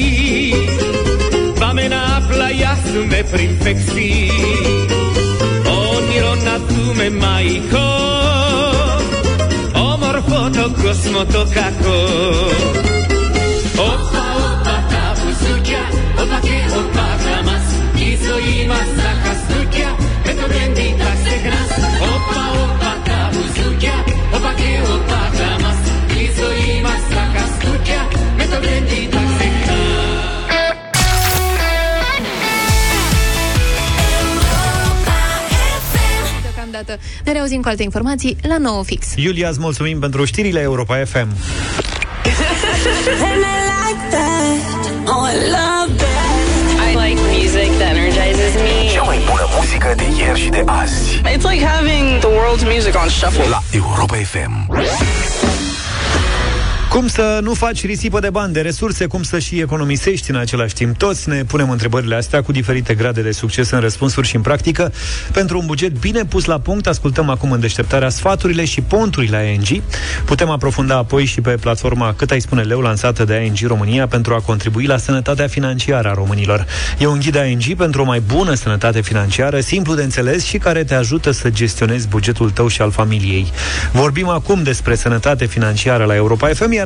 [1.61, 4.31] Πάμε να πλαγιάσουμε πριν φεξί
[5.95, 7.89] Όνειρο να δούμε μαϊκό
[9.93, 12.03] Όμορφο το κόσμο το κακό.
[13.91, 15.83] Όπα, όπα τα βουζούκια,
[16.23, 17.67] Όπα και όπα τα μας
[18.09, 19.89] Η ζωή μας τα χαστούκια
[20.25, 21.71] Με το μπλέντι τα ξεχνάς.
[22.13, 23.97] Όπα, όπα τα βουζούκια,
[24.37, 25.81] Όπα και όπα τα μας
[26.23, 27.26] Η ζωή μας τα
[36.43, 39.07] Deocamdată ne reauzim cu alte informații la 9 fix.
[39.17, 41.29] Iulia, îți mulțumim pentru știrile Europa FM.
[46.79, 48.91] I like music that energizes me.
[48.93, 51.21] Cea mai bună muzică de ieri și de azi.
[51.21, 53.49] It's like having the world's music on shuffle.
[53.49, 54.53] La Europa FM.
[56.97, 60.75] Cum să nu faci risipă de bani, de resurse, cum să și economisești în același
[60.75, 60.97] timp?
[60.97, 64.93] Toți ne punem întrebările astea cu diferite grade de succes în răspunsuri și în practică.
[65.33, 69.83] Pentru un buget bine pus la punct, ascultăm acum în deșteptarea sfaturile și ponturile ING.
[70.25, 74.35] Putem aprofunda apoi și pe platforma Cât ai spune leu, lansată de ING România pentru
[74.35, 76.67] a contribui la sănătatea financiară a românilor.
[76.99, 80.85] E un ghid ING pentru o mai bună sănătate financiară, simplu de înțeles și care
[80.85, 83.47] te ajută să gestionezi bugetul tău și al familiei.
[83.93, 86.86] Vorbim acum despre sănătate financiară la Europa FM, iar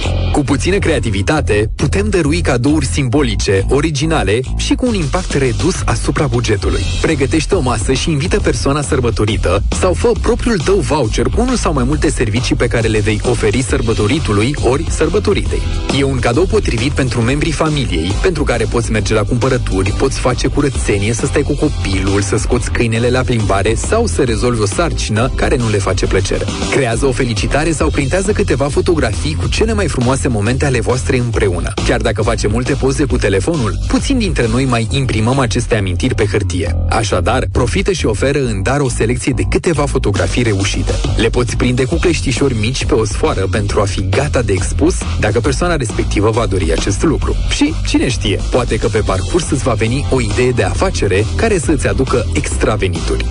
[0.31, 6.83] Cu puțină creativitate, putem dărui cadouri simbolice, originale și cu un impact redus asupra bugetului.
[7.01, 11.73] Pregătește o masă și invită persoana sărbătorită sau fă propriul tău voucher cu unul sau
[11.73, 15.61] mai multe servicii pe care le vei oferi sărbătoritului ori sărbătoritei.
[15.99, 20.47] E un cadou potrivit pentru membrii familiei, pentru care poți merge la cumpărături, poți face
[20.47, 25.31] curățenie, să stai cu copilul, să scoți câinele la plimbare sau să rezolvi o sarcină
[25.35, 26.45] care nu le face plăcere.
[26.71, 31.73] Creează o felicitare sau printează câteva fotografii cu cele mai frumoase momente ale voastre împreună.
[31.87, 36.25] Chiar dacă face multe poze cu telefonul, puțin dintre noi mai imprimăm aceste amintiri pe
[36.25, 36.75] hârtie.
[36.89, 40.93] Așadar, profită și oferă în dar o selecție de câteva fotografii reușite.
[41.15, 44.95] Le poți prinde cu cleștișori mici pe o sfoară pentru a fi gata de expus
[45.19, 47.35] dacă persoana respectivă va dori acest lucru.
[47.49, 51.57] Și, cine știe, poate că pe parcurs îți va veni o idee de afacere care
[51.57, 53.25] să îți aducă extra venituri.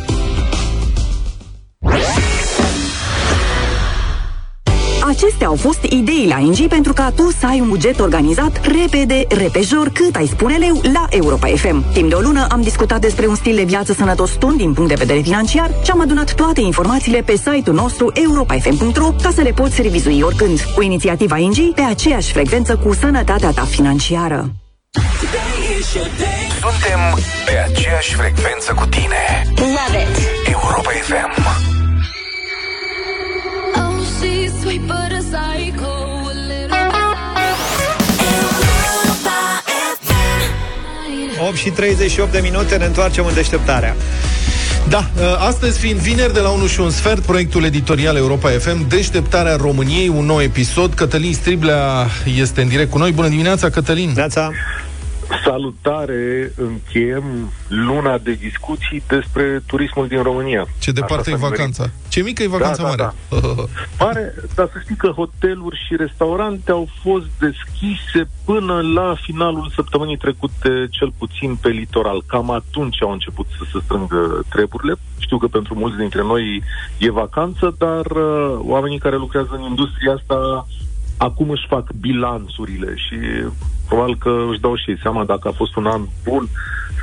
[5.23, 9.27] Acestea au fost idei la ING pentru ca tu să ai un buget organizat repede,
[9.29, 11.93] repejor, cât ai spune leu, la Europa FM.
[11.93, 14.89] Timp de o lună am discutat despre un stil de viață sănătos tun din punct
[14.89, 19.51] de vedere financiar și am adunat toate informațiile pe site-ul nostru europafm.ro ca să le
[19.51, 20.61] poți revizui oricând.
[20.75, 24.51] Cu inițiativa ING pe aceeași frecvență cu sănătatea ta financiară.
[26.61, 27.01] Suntem
[27.45, 29.53] pe aceeași frecvență cu tine.
[29.57, 30.47] Love it.
[30.47, 31.70] Europa FM.
[41.49, 43.97] 8 și 38 de minute, ne întoarcem în deșteptarea.
[44.89, 48.89] Da, ă, astăzi fiind vineri de la 1 și un sfert, proiectul editorial Europa FM,
[48.89, 50.95] Deșteptarea României, un nou episod.
[50.95, 53.13] Cătălin Striblea este în direct cu noi.
[53.13, 54.13] Bună dimineața, Cătălin!
[54.15, 54.51] Neața!
[55.45, 57.25] Salutare, încheiem
[57.69, 60.67] luna de discuții despre turismul din România.
[60.79, 61.57] Ce departe Așa e s-a numerit.
[61.59, 61.91] vacanța.
[62.09, 63.15] Ce mică e vacanța Da, da, mare.
[63.97, 70.17] Pare, dar să știi că hoteluri și restaurante au fost deschise până la finalul săptămânii
[70.17, 72.23] trecute, cel puțin pe litoral.
[72.27, 74.95] Cam atunci au început să se strângă treburile.
[75.19, 76.63] Știu că pentru mulți dintre noi
[76.99, 80.67] e vacanță, dar uh, oamenii care lucrează în industria asta
[81.17, 83.17] acum își fac bilanțurile și
[83.91, 86.45] probabil că își dau și ei seama dacă a fost un an bun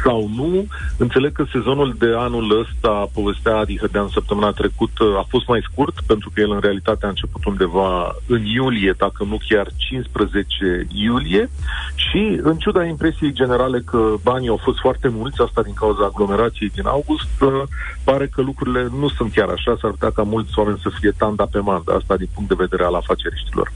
[0.03, 0.65] sau nu.
[0.97, 5.95] Înțeleg că sezonul de anul ăsta, povestea Adi Hădean săptămâna trecută, a fost mai scurt,
[6.07, 11.49] pentru că el în realitate a început undeva în iulie, dacă nu chiar 15 iulie,
[11.95, 16.69] și în ciuda impresiei generale că banii au fost foarte mulți, asta din cauza aglomerației
[16.69, 17.63] din august, uh,
[18.03, 21.45] pare că lucrurile nu sunt chiar așa, s-ar putea ca mulți oameni să fie tanda
[21.51, 23.71] pe mandă, asta din punct de vedere al afaceriștilor.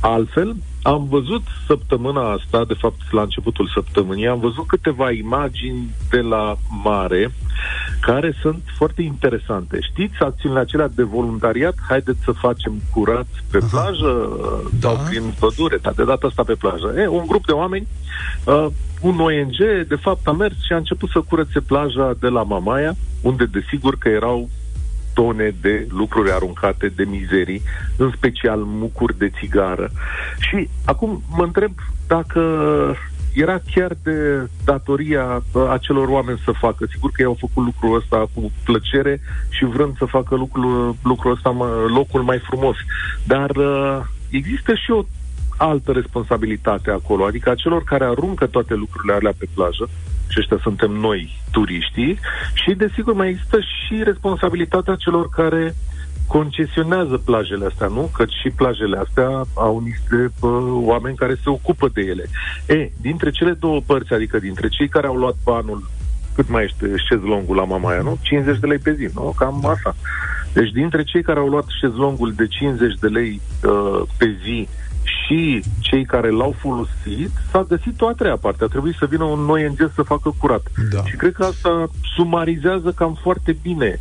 [0.00, 6.20] Altfel, am văzut săptămâna asta, de fapt la începutul săptămânii, am văzut câteva imagini de
[6.20, 7.32] la mare
[8.00, 9.78] care sunt foarte interesante.
[9.80, 11.74] Știți acțiunile acelea de voluntariat?
[11.88, 14.28] Haideți să facem curat pe plajă
[14.80, 14.88] da.
[14.88, 16.94] sau prin pădure, dar de data asta pe plajă.
[16.96, 17.86] E, un grup de oameni,
[18.44, 18.66] uh,
[19.00, 22.94] un ONG, de fapt a mers și a început să curățe plaja de la Mamaia,
[23.22, 24.48] unde desigur că erau
[25.14, 27.62] tone de lucruri aruncate, de mizerii,
[27.96, 29.90] în special mucuri de țigară.
[30.38, 31.72] Și acum mă întreb
[32.06, 32.40] dacă
[33.34, 36.86] era chiar de datoria uh, acelor oameni să facă.
[36.90, 41.32] Sigur că ei au făcut lucrul ăsta cu plăcere și vrând să facă lucrul, lucrul
[41.32, 42.76] ăsta mă, locul mai frumos.
[43.24, 44.00] Dar uh,
[44.30, 45.02] există și o
[45.56, 49.88] altă responsabilitate acolo, adică a celor care aruncă toate lucrurile alea pe plajă,
[50.34, 52.18] și ăștia suntem noi, turiștii,
[52.52, 55.74] și desigur mai există și responsabilitatea celor care
[56.26, 58.10] concesionează plajele astea, nu?
[58.16, 62.24] Căci și plajele astea au niște pă, oameni care se ocupă de ele.
[62.66, 65.90] E, dintre cele două părți, adică dintre cei care au luat banul
[66.34, 68.18] cât mai este șezlongul la Mamaia, nu?
[68.22, 69.34] 50 de lei pe zi, nu?
[69.38, 69.96] Cam așa.
[70.52, 74.68] Deci dintre cei care au luat șezlongul de 50 de lei uh, pe zi
[75.26, 78.64] și cei care l-au folosit, s-a găsit o a treia parte.
[78.64, 80.66] A trebuit să vină un noi înger să facă curat.
[80.92, 81.04] Da.
[81.04, 84.00] Și cred că asta sumarizează cam foarte bine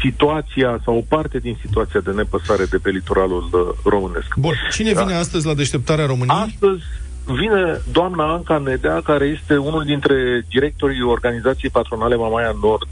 [0.00, 4.34] situația sau o parte din situația de nepăsare de pe litoralul uh, românesc.
[4.36, 5.02] Bun, cine Da.
[5.02, 6.46] vine astăzi la deșteptarea României?
[6.46, 6.82] Astăzi
[7.24, 12.88] vine doamna Anca Nedea, care este unul dintre directorii organizației patronale Mamaia Nord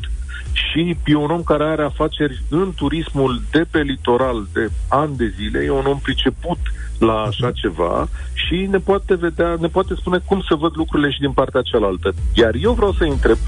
[0.52, 5.34] și e un om care are afaceri în turismul de pe litoral de ani de
[5.36, 6.58] zile, e un om priceput
[6.98, 11.20] la așa ceva și ne poate vedea, ne poate spune cum să văd lucrurile și
[11.20, 12.14] din partea cealaltă.
[12.34, 13.38] Iar eu vreau să întreb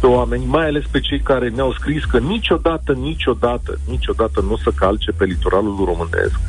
[0.00, 4.56] pe oameni, mai ales pe cei care ne-au scris că niciodată, niciodată, niciodată nu o
[4.56, 6.40] să calce pe litoralul românesc.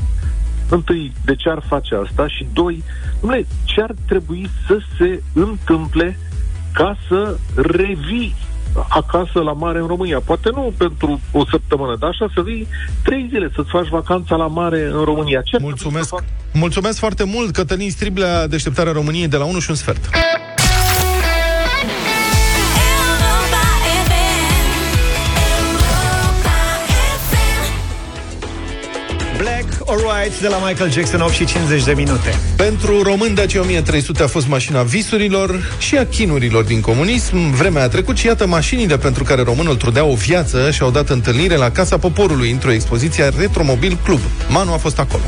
[0.69, 2.27] Întâi, de ce ar face asta?
[2.27, 2.83] Și doi,
[3.19, 6.17] dom'le, ce ar trebui să se întâmple
[6.73, 8.35] ca să revii
[8.89, 10.19] acasă la mare în România.
[10.19, 12.67] Poate nu pentru o săptămână, dar așa să vii
[13.03, 15.41] trei zile să-ți faci vacanța la mare în România.
[15.41, 16.09] Ce ar trebui să Mulțumesc.
[16.09, 16.23] fac?
[16.53, 20.09] Mulțumesc foarte mult, Cătălin Striblea, deșteptarea României de la 1 și un sfert.
[29.93, 32.39] Black or White de la Michael Jackson, 8 și 50 de minute.
[32.55, 37.51] Pentru român, Dacia 1300 a fost mașina visurilor și a chinurilor din comunism.
[37.51, 41.55] Vremea a trecut și iată mașinile pentru care românul trudea o viață și-au dat întâlnire
[41.55, 44.19] la Casa Poporului într-o expoziție a Retromobil Club.
[44.49, 45.23] Manu a fost acolo.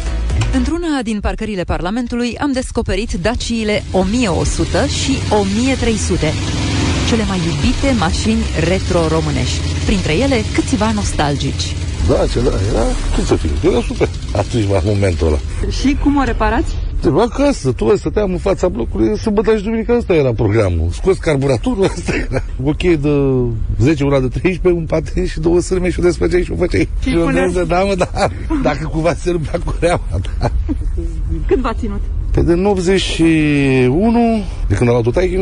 [0.54, 6.34] Într-una din parcările Parlamentului am descoperit Daciile 1100 și 1300,
[7.10, 9.62] cele mai iubite mașini retro-românești.
[9.86, 11.76] Printre ele, câțiva nostalgici.
[12.08, 12.84] Da, ce da, era,
[13.16, 15.38] cum să fie, era super atunci, la momentul ăla.
[15.70, 16.76] Și cum o reparați?
[17.00, 20.90] Trebuie acasă, tu vezi, stăteam în fața blocului, sâmbătă și duminică, asta era programul.
[20.92, 22.44] Scos carburatorul, asta era.
[22.64, 23.10] O cheie de
[23.80, 26.90] 10, una de 13, un patin și două sârme și o despăceai și o făceai.
[27.00, 28.10] Și Și o puneai- deză, da, mă, da,
[28.64, 30.02] dacă cumva se rupea cureaua,
[30.40, 30.52] da.
[31.48, 32.02] Cât v-a ținut?
[32.32, 35.38] Pe din 81, de când a luat-o taică,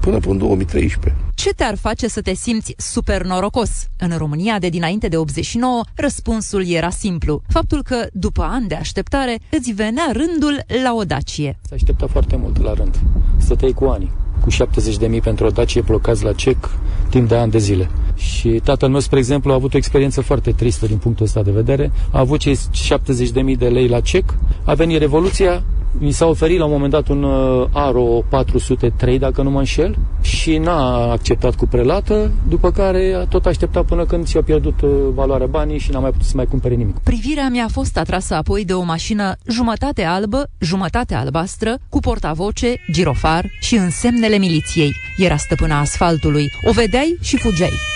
[0.00, 1.14] până până în 2013.
[1.44, 3.70] Ce te-ar face să te simți super norocos?
[3.98, 7.42] În România de dinainte de 89, răspunsul era simplu.
[7.48, 11.58] Faptul că, după ani de așteptare, îți venea rândul la o Dacie.
[11.68, 13.00] Se aștepta foarte mult la rând.
[13.36, 16.70] Stăteai cu ani, cu 70.000 pentru o Dacie blocați la cec
[17.08, 17.90] timp de ani de zile.
[18.16, 21.50] Și tatăl meu, spre exemplu, a avut o experiență foarte tristă din punctul ăsta de
[21.50, 21.92] vedere.
[22.10, 24.34] A avut cei 70.000 de lei la cec,
[24.64, 25.62] a venit Revoluția,
[25.98, 29.96] mi s-a oferit la un moment dat un uh, Aro 403, dacă nu mă înșel,
[30.20, 34.90] și n-a acceptat cu prelată, după care a tot așteptat până când și-a pierdut uh,
[35.14, 36.98] valoarea banii și n-a mai putut să mai cumpere nimic.
[36.98, 43.50] Privirea mi-a fost atrasă apoi de o mașină jumătate albă, jumătate albastră, cu portavoce, girofar
[43.60, 44.92] și însemnele miliției.
[45.16, 46.50] Era stăpâna asfaltului.
[46.68, 47.93] O vedeai și fugeai.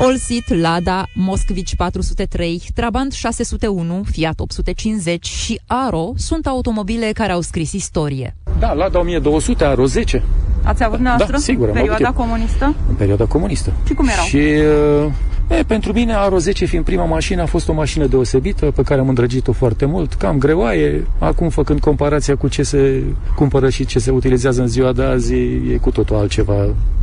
[0.00, 7.72] Olsit, Lada, Moscovici 403, Trabant 601, Fiat 850 și Aro sunt automobile care au scris
[7.72, 8.36] istorie.
[8.58, 10.22] Da, Lada 1200, Aro 10.
[10.64, 11.36] Ați avut dumneavoastră?
[11.36, 12.24] Da, sigur, am avut Perioada eu.
[12.26, 12.74] comunistă?
[12.88, 13.72] În perioada comunistă.
[13.86, 14.24] Și cum erau?
[14.24, 15.12] Și uh,
[15.48, 19.00] e, pentru mine Aro 10 fiind prima mașină a fost o mașină deosebită pe care
[19.00, 23.02] am îndrăgit-o foarte mult, cam greoaie, acum făcând comparația cu ce se
[23.36, 25.34] cumpără și ce se utilizează în ziua de azi,
[25.72, 26.54] e cu totul altceva,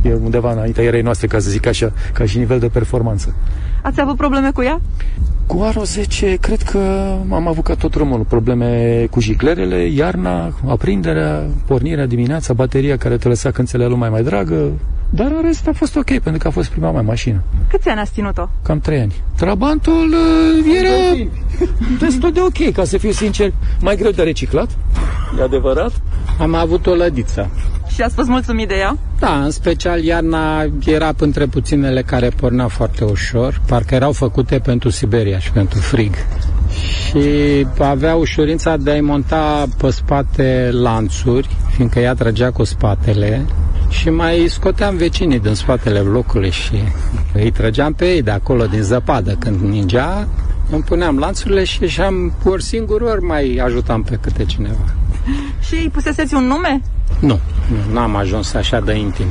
[0.02, 3.34] e undeva înaintea erei noastre, ca să zic așa, ca și nivel de performanță.
[3.82, 4.80] Ați avut probleme cu ea?
[5.46, 6.78] Cu Aro 10, cred că
[7.30, 8.24] am avut ca tot românul.
[8.24, 14.22] Probleme cu jiglerele, iarna, aprinderea, pornirea dimineața, bateria care te lăsa când ți lumea mai
[14.22, 14.70] dragă,
[15.10, 17.42] dar în rest a fost ok, pentru că a fost prima mea mașină.
[17.70, 18.48] Câți ani ați ținut-o?
[18.62, 19.14] Cam trei ani.
[19.36, 21.28] Trabantul uh, era
[22.06, 23.52] destul de ok, ca să fiu sincer.
[23.80, 24.70] Mai greu de reciclat,
[25.38, 25.92] e adevărat.
[26.38, 27.50] Am avut o lădiță.
[27.88, 28.96] Și ați fost mulțumit de ea?
[29.18, 33.60] Da, în special iarna era între puținele care porneau foarte ușor.
[33.66, 36.14] Parcă erau făcute pentru Siberia și pentru frig.
[37.08, 43.44] Și avea ușurința de a-i monta pe spate lanțuri, fiindcă ea trăgea cu spatele
[43.88, 46.74] și mai scoteam vecinii din spatele blocului și
[47.34, 50.28] îi trăgeam pe ei de acolo din zăpadă când ningea
[50.70, 54.94] îmi puneam lanțurile și ieșeam ori singur, ori mai ajutam pe câte cineva.
[55.60, 56.80] Și îi puseseți un nume?
[57.20, 59.26] Nu, nu, n-am ajuns așa de intim.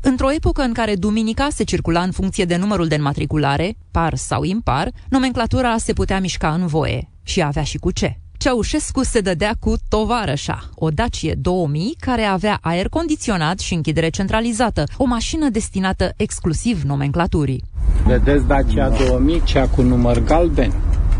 [0.00, 4.42] Într-o epocă în care duminica se circula în funcție de numărul de înmatriculare, par sau
[4.42, 8.18] impar, nomenclatura se putea mișca în voie și avea și cu ce.
[8.38, 14.84] Ceaușescu se dădea cu tovarășa, o Dacie 2000 care avea aer condiționat și închidere centralizată,
[14.96, 17.64] o mașină destinată exclusiv nomenclaturii.
[18.06, 20.72] Vedeți Dacia 2000, cea cu număr galben?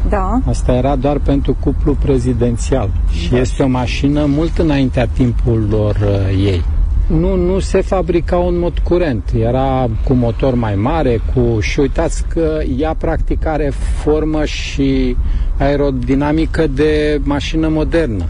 [0.09, 0.41] Da.
[0.47, 2.91] Asta era doar pentru cuplu prezidențial
[3.21, 3.39] și Da.
[3.39, 5.99] este o mașină mult înaintea timpului uh,
[6.45, 6.65] ei.
[7.07, 9.31] Nu, nu se fabrica în mod curent.
[9.39, 13.71] Era cu motor mai mare, cu și uitați că ea practic are
[14.03, 15.17] formă și
[15.59, 18.25] aerodinamică de mașină modernă.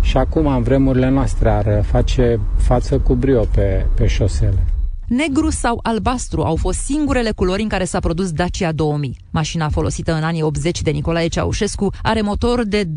[0.00, 4.64] Și acum, în vremurile noastre, ar face față cu brio pe, pe șosele.
[5.08, 9.16] Negru sau albastru au fost singurele culori în care s-a produs Dacia 2000.
[9.30, 12.90] Mașina folosită în anii 80 de Nicolae Ceaușescu are motor de 2,2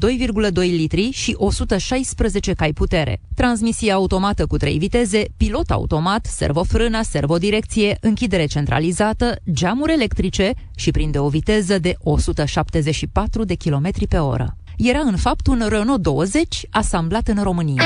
[0.53, 3.21] litri și 116 cai putere.
[3.35, 11.19] Transmisie automată cu 3 viteze, pilot automat, servofrână, servodirecție, închidere centralizată, geamuri electrice și prinde
[11.19, 14.55] o viteză de 174 de km pe oră.
[14.77, 17.83] Era în fapt un Renault 20 asamblat în România.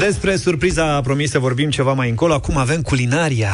[0.00, 2.32] Despre surpriza promisă vorbim ceva mai încolo.
[2.32, 3.50] Acum avem culinaria.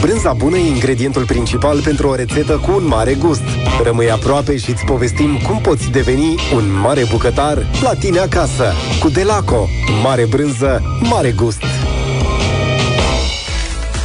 [0.00, 3.42] Brânza bună e ingredientul principal pentru o rețetă cu un mare gust.
[3.82, 8.72] Rămâi aproape și îți povestim cum poți deveni un mare bucătar la tine acasă.
[9.00, 9.68] Cu Delaco.
[10.02, 11.62] Mare brânză, mare gust.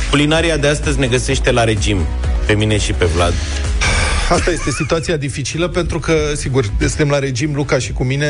[0.10, 1.98] Culinaria de astăzi ne găsește la regim,
[2.46, 3.34] pe mine și pe Vlad.
[4.30, 8.28] Asta este situația dificilă pentru că, sigur, suntem la regim Luca și cu mine,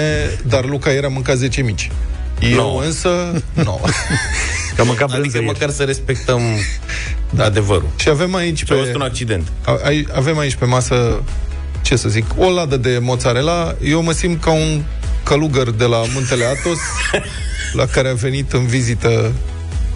[0.48, 1.90] dar Luca era mâncat 10 mici.
[2.42, 2.82] Eu Nouă.
[2.84, 3.80] însă, nu.
[4.76, 6.42] Că mâncat Adică măcar să respectăm
[7.38, 7.90] adevărul.
[7.96, 8.74] Și avem aici Și pe...
[8.74, 9.48] a fost un accident.
[9.66, 11.24] A- ai- avem aici pe masă,
[11.82, 13.76] ce să zic, o ladă de mozzarella.
[13.84, 14.82] Eu mă simt ca un
[15.24, 16.78] călugăr de la Muntele Atos,
[17.80, 19.32] la care a venit în vizită,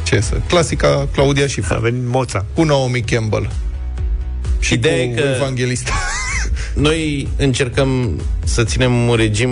[0.03, 1.77] ce să, clasica Claudia Schiffer.
[1.77, 2.45] A venit moța.
[2.53, 3.49] Cu Naomi Campbell.
[4.63, 5.91] Și Ideea cu e că- evanghelista.
[6.73, 9.49] Noi încercăm să ținem un regim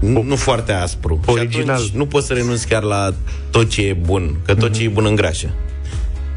[0.00, 1.20] nu, nu foarte aspru.
[1.26, 1.64] Original.
[1.64, 3.14] Și atunci nu poți să renunți chiar la
[3.50, 5.54] tot ce e bun, că tot ce e bun îngrașă.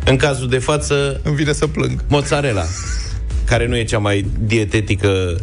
[0.06, 1.20] În cazul de față...
[1.24, 2.04] Îmi vine să plâng.
[2.08, 2.64] Mozzarella,
[3.46, 5.38] care nu e cea mai dietetică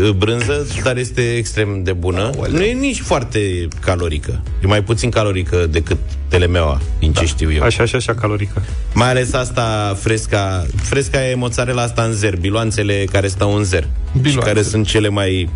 [0.00, 2.30] uh, brânză, dar este extrem de bună.
[2.50, 4.42] Nu e nici foarte calorică.
[4.62, 5.96] E mai puțin calorică decât
[6.28, 7.62] telemeaua, din ce știu eu.
[7.62, 8.62] Așa, așa, așa, calorică.
[8.94, 10.66] Mai ales asta fresca.
[10.76, 13.86] Fresca e mozzarella asta în zer, biloanțele care stau în zer.
[14.12, 14.30] Biloanțe.
[14.30, 15.48] Și care sunt cele mai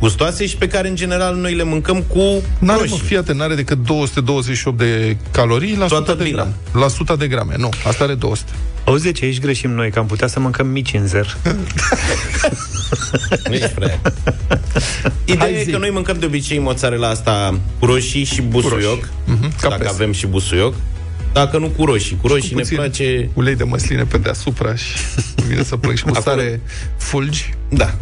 [0.00, 2.96] gustoase și pe care în general noi le mâncăm cu N-are, roșii.
[2.96, 6.42] mă, fii atent, n-are decât 228 de calorii la Toată 100 de bila.
[6.42, 6.54] grame.
[6.72, 7.68] La 100 de grame, nu.
[7.86, 8.50] Asta are 200.
[8.90, 9.90] Auzi, de ce aici greșim noi?
[9.90, 11.36] Că am putea să mâncăm mici în zer.
[13.48, 14.00] Nu ești prea.
[15.24, 15.70] Ideea Hai e zi.
[15.70, 19.08] că noi mâncăm de obicei mozzarella asta cu roșii și busuioc.
[19.24, 19.92] Mhm, ca dacă pes.
[19.92, 20.74] avem și busuioc.
[21.32, 22.16] Dacă nu cu roșii.
[22.20, 23.30] Cu roșii ne puțin place...
[23.34, 24.96] ulei de măsline pe deasupra și
[25.36, 26.60] îmi vine să plâng și cu Acolo- sare
[26.96, 27.54] fulgi.
[27.68, 27.94] Da.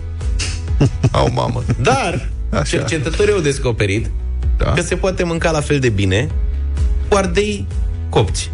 [1.11, 1.64] Au mamă.
[1.82, 2.62] Dar Așa.
[2.64, 4.07] cercetătorii au descoperit
[4.57, 4.72] Da.
[4.72, 6.28] că se poate mânca la fel de bine
[7.09, 7.66] cu ardei
[8.09, 8.51] copți.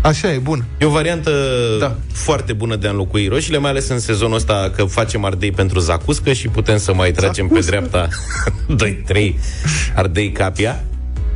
[0.00, 0.64] Așa e, bun.
[0.78, 1.30] E o variantă
[1.78, 1.86] Da.
[1.86, 1.96] da.
[2.12, 5.78] foarte bună de a înlocui roșiile, mai ales în sezonul ăsta că facem ardei pentru
[5.78, 8.08] zacuscă și putem să mai tragem pe dreapta
[9.12, 9.34] 2-3
[9.94, 10.84] ardei capia.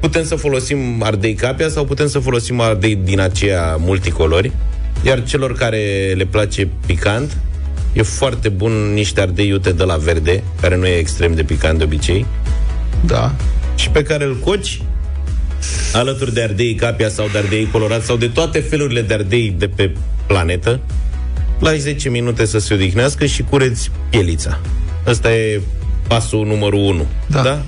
[0.01, 4.53] Putem să folosim ardei capia sau putem să folosim ardei din aceea multicolori.
[5.05, 7.37] Iar celor care le place picant,
[7.93, 11.79] e foarte bun niște ardei iute de la verde, care nu e extrem de picant
[11.79, 12.27] de obicei,
[13.07, 13.35] Da.
[13.75, 14.83] și pe care îl coci
[15.93, 19.69] alături de ardei capia sau de ardei colorați sau de toate felurile de ardei de
[19.69, 19.91] pe
[20.27, 20.81] planetă,
[21.61, 24.61] lași 10 minute să se odihnească și cureți pielița.
[25.07, 25.61] Ăsta e
[26.09, 27.07] pasul numărul 1.
[27.27, 27.43] Da.
[27.43, 27.63] da?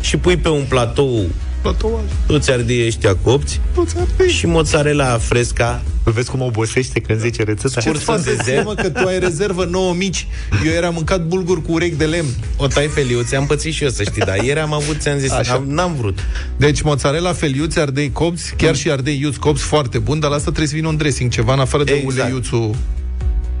[0.00, 1.24] Și pui pe un platou
[1.72, 2.02] Platoaj.
[2.26, 4.28] toți ardei ăștia copți Toți ardei.
[4.28, 7.80] și mozzarella fresca Îl vezi cum obosește când zice rețeta?
[7.80, 8.64] Ce Curs în faci dezer.
[8.64, 10.26] mă, că tu ai rezervă 9 mici.
[10.66, 12.28] Eu eram mâncat bulgur cu urechi de lemn.
[12.56, 15.30] o tai feliuțe, am pățit și eu să știi, dar ieri am avut, ți-am zis,
[15.30, 15.52] Așa.
[15.52, 16.18] am, n-am vrut.
[16.56, 20.46] Deci mozzarella, feliuțe, ardei copți, chiar și ardei iuți copți, foarte bun, dar la asta
[20.48, 22.12] trebuie să vină un dressing, ceva în afară de Exact.
[22.18, 22.74] uleiuțul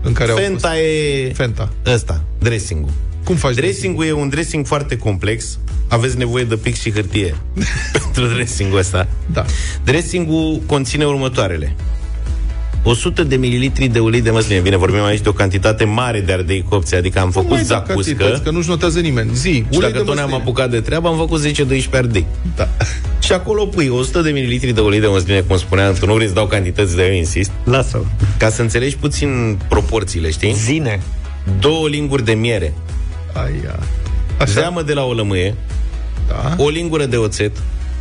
[0.02, 1.36] în care au Fenta e fost.
[1.36, 1.72] Fenta.
[1.86, 2.90] ăsta, dressing-ul.
[3.26, 5.58] Cum faci Dressing-ul e un dressing foarte complex.
[5.88, 7.36] Aveți nevoie de pix și hârtie
[7.92, 9.08] pentru dressing-ul ăsta.
[9.32, 9.44] Da.
[9.84, 11.76] Dressing-ul conține următoarele.
[12.82, 14.60] 100 de mililitri de ulei de măsline.
[14.60, 17.64] Bine, vorbim aici de o cantitate mare de ardei copți, adică am făcut mai da
[17.66, 17.94] zacuscă.
[18.12, 19.30] cantități, că nu-și notează nimeni.
[19.34, 20.42] Zi, Și ulei dacă de tot ne-am măsline.
[20.42, 22.26] apucat de treabă, am făcut 10-12 ardei.
[22.56, 22.68] Da.
[23.26, 26.26] Și acolo pui 100 de mililitri de ulei de măsline, cum spuneam, tu nu vrei
[26.26, 27.50] să dau cantități, de eu insist.
[27.64, 28.06] Lasă-l.
[28.38, 30.52] Ca să înțelegi puțin proporțiile, știi?
[30.54, 31.00] Zine.
[31.60, 32.72] Două linguri de miere,
[33.44, 33.78] Aia.
[34.38, 34.50] Așa.
[34.52, 35.54] zeamă de la o lămâie,
[36.28, 36.54] Da.
[36.58, 37.56] o lingură de oțet,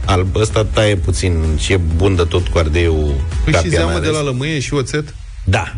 [0.05, 3.13] alb, ăsta taie puțin și e bun de tot cu ardeiul
[3.43, 4.17] Păi și capia mai zeamă de ales.
[4.19, 5.15] la lămâie și oțet?
[5.43, 5.73] Da.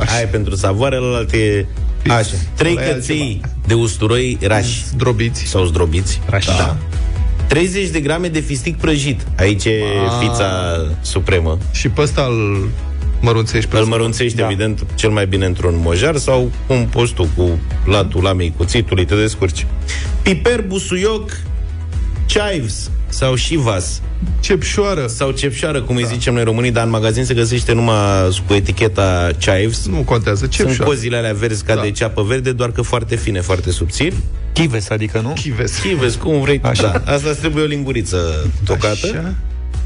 [0.00, 0.12] Așa.
[0.12, 1.66] Aia e pentru savoare, ălalt e...
[2.08, 2.34] Așa.
[2.54, 4.84] Trei ăla e căței de usturoi rași.
[4.88, 5.44] Zdrobiți.
[5.44, 6.20] Sau zdrobiți.
[6.28, 6.46] Rași.
[6.48, 6.76] Da.
[7.46, 9.20] 30 de grame de fistic prăjit.
[9.38, 10.26] Aici e Ah.
[10.28, 11.58] fița supremă.
[11.72, 12.68] Și pe ăsta îl
[13.20, 13.94] mărunțești pe Îl ăsta.
[13.96, 14.42] mărunțești, Da.
[14.42, 14.48] da.
[14.50, 19.14] evident, cel mai bine într-un mojar sau cum poți tu, cu latul lamei cuțitului, te
[19.14, 19.66] descurci.
[20.22, 21.30] Piper, busuioc,
[22.26, 24.00] chives sau shivas.
[24.40, 25.06] Cepșoară.
[25.06, 26.00] Sau cepșoară, cum da.
[26.00, 29.86] îi zicem noi românii, dar în magazin se găsește numai cu eticheta chives.
[29.86, 30.84] Nu contează, Sunt cepșoară.
[30.84, 31.80] cozile alea verzi ca Da.
[31.80, 31.86] da.
[31.86, 34.14] de ceapă verde, doar că foarte fine, foarte subțiri.
[34.52, 35.32] Chives, adică nu?
[35.32, 35.78] Chives.
[35.78, 36.60] Chives, cum vrei.
[36.62, 37.02] Așa.
[37.04, 37.12] Da.
[37.12, 39.06] Asta îți trebuie o linguriță tocată.
[39.12, 39.34] Așa.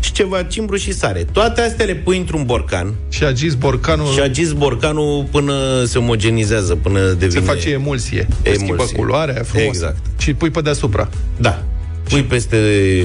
[0.03, 1.27] Și ceva cimbru și sare.
[1.33, 2.95] Toate astea le pui într-un borcan.
[3.09, 7.41] Și agis borcanul Și agis borcanul până se omogenizează, până devine...
[7.41, 8.27] se face emulsie.
[8.43, 8.97] Se schimbă Emulsie.
[8.97, 9.67] culoarea frumos.
[9.67, 9.97] Exact.
[10.19, 11.09] Și pui pe deasupra.
[11.37, 11.63] Da.
[12.09, 12.57] Pui peste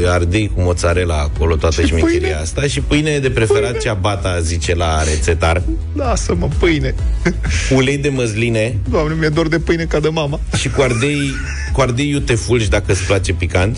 [0.08, 2.34] ardei cu mozzarella acolo toată Și șmecheria pâine.
[2.34, 3.78] asta și pâine de preferat Pâine.
[3.80, 5.62] ciabata, zice la rețetar.
[5.96, 6.96] Lasă-mă, pâine.
[7.76, 10.40] Ulei de măsline Doamne, mi-e dor de pâine ca de mama.
[10.58, 11.32] și cu ardei,
[11.74, 13.78] cu ardei iute fulgi dacă îți place picant.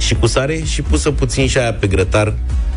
[0.00, 2.34] Și cu sare și pusă puțin și aia pe grătar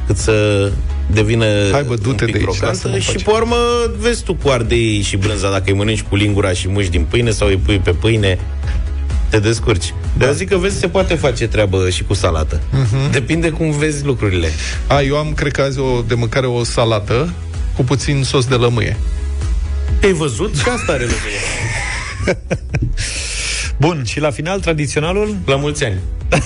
[0.08, 0.72] cât să
[1.12, 3.24] devină Hai, bă, du-te un pic de aici, crocantă lasă-mă și pace.
[3.24, 3.56] pe urmă
[3.98, 7.32] vezi tu cu ardei și brânza dacă îi mănânci cu lingura și muși din pâine
[7.32, 8.40] sau îi pui pe pâine
[9.30, 9.94] te descurci.
[10.18, 10.26] Da.
[10.26, 12.62] Dar zic că vezi, se poate face treabă și cu salată.
[12.72, 13.12] Mhm.
[13.12, 14.48] Depinde cum vezi lucrurile.
[14.88, 17.34] A, eu am, cred că azi, o, de mâncare o salată
[17.76, 18.98] cu puțin sos de lămâie.
[20.04, 20.56] Ai văzut?
[20.56, 21.40] Și asta are lămâie.
[23.78, 25.36] Bun, și la final, tradiționalul?
[25.46, 25.98] La mulți ani.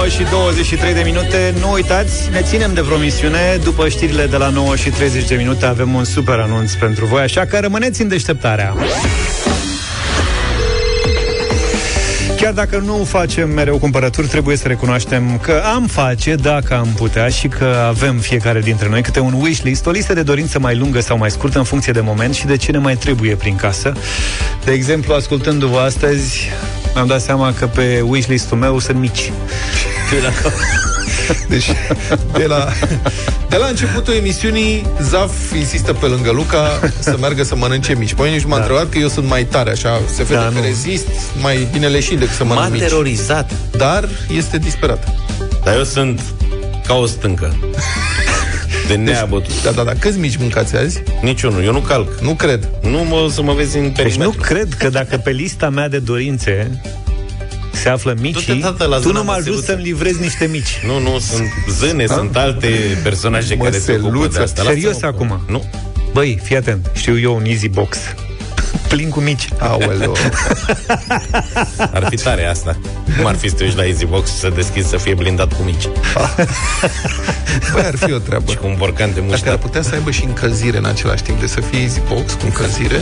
[0.00, 1.54] 9 și 23 de minute.
[1.60, 5.66] Nu uitați, ne ținem de promisiune După știrile de la 9 și 30 de minute
[5.66, 8.74] Avem un super anunț pentru voi Așa că rămâneți în deșteptarea.
[12.36, 17.28] Chiar dacă nu facem mereu cumpărături, trebuie să recunoaștem că am face dacă am putea
[17.28, 21.00] și că avem fiecare dintre noi câte un wishlist, o listă de dorință mai lungă
[21.00, 23.92] sau mai scurtă în funcție de moment și de ce ne mai trebuie prin casă.
[24.64, 26.48] De exemplu, ascultându-vă astăzi,
[26.94, 29.32] mi-am dat seama că pe wishlist-ul meu sunt mici.
[31.48, 31.66] Deci,
[32.32, 32.68] de la,
[33.48, 38.14] de la începutul emisiunii, Zaf insistă pe lângă Luca să meargă să mănânce mici.
[38.14, 38.62] Păi nici m-a Da.
[38.62, 40.60] întrebat că eu sunt mai tare, așa, se vede Da, că nu.
[40.62, 41.06] rezist
[41.40, 42.82] mai bine leșin decât să M-a mănânc mici.
[42.82, 43.50] terorizat.
[43.76, 45.08] Dar este disperat.
[45.64, 46.20] Dar eu sunt
[46.86, 47.56] ca o stâncă.
[48.90, 49.62] De neabătut.
[49.62, 49.92] Da, da, da.
[49.98, 51.02] Câți mici mâncați azi?
[51.22, 51.64] Niciunul.
[51.64, 52.20] Eu nu calc.
[52.20, 52.68] Nu cred.
[52.82, 54.34] Nu mă să mă vezi în Deci perimetru.
[54.36, 56.80] nu cred că dacă pe lista mea de dorințe
[57.72, 59.72] se află micii, Du-te, tată, la tu zona nu mă ajut măseluță.
[59.72, 60.80] să-mi livrezi niște mici.
[60.86, 62.68] Nu, nu, sunt zâne, sunt alte
[63.02, 64.42] personaje care se ocupă de Măseluță.
[64.42, 64.62] asta.
[64.62, 65.12] Serios Lasă-mă.
[65.24, 65.40] acum.
[65.48, 65.64] Nu.
[66.12, 67.98] Băi, fii atent, știu eu un easy box
[68.88, 69.48] plin cu mici.
[69.58, 70.12] Aoleo.
[71.94, 72.76] Ar fi tare asta.
[73.16, 75.62] Cum ar fi să te uiți la EasyBox și să deschizi să fie blindat cu
[75.64, 75.88] mici?
[77.72, 78.50] Băi, ar fi o treabă.
[78.50, 79.56] Și cu un borcan de Dacă ar muștar.
[79.56, 82.96] putea să aibă și încălzire în același timp, de să fie easy box cu încălzire,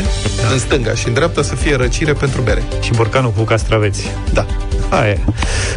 [0.52, 2.62] în stânga și în dreapta să fie răcire pentru bere.
[2.80, 4.02] Și borcanul cu castraveți.
[4.32, 4.46] Da.
[4.88, 5.18] Aia e.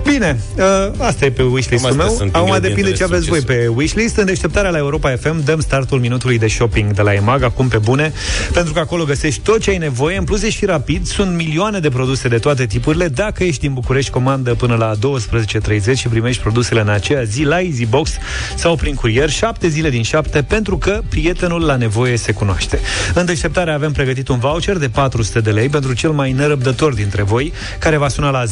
[0.04, 0.64] Bine, uh,
[0.98, 2.16] asta e pe wishlist-ul Cam astea meu.
[2.16, 3.68] sunt Acum depinde ingredientele ce aveți voi succesului.
[3.68, 4.18] pe wishlist.
[4.18, 7.78] În deșteptarea la Europa FM dăm startul minutului de shopping de la EMAG, acum pe
[7.78, 8.14] bune,
[8.54, 10.18] pentru că acolo găsești tot ce ai nevoie.
[10.18, 11.06] În plus, ești și rapid.
[11.06, 13.08] Sunt milioane de produse de toate tipurile.
[13.08, 17.62] Dacă ești din București, comandă până la 12.30 și primești produsele în aceea zi la
[17.62, 18.12] EasyBox
[18.56, 22.80] sau prin curier, 7 zile din 7, pentru că prietenul la nevoie se cunoaște.
[23.14, 27.22] În deșteptare avem pregătit un voucher de 400 de lei pentru cel mai nerăbdător dintre
[27.24, 28.46] voi, care va suna la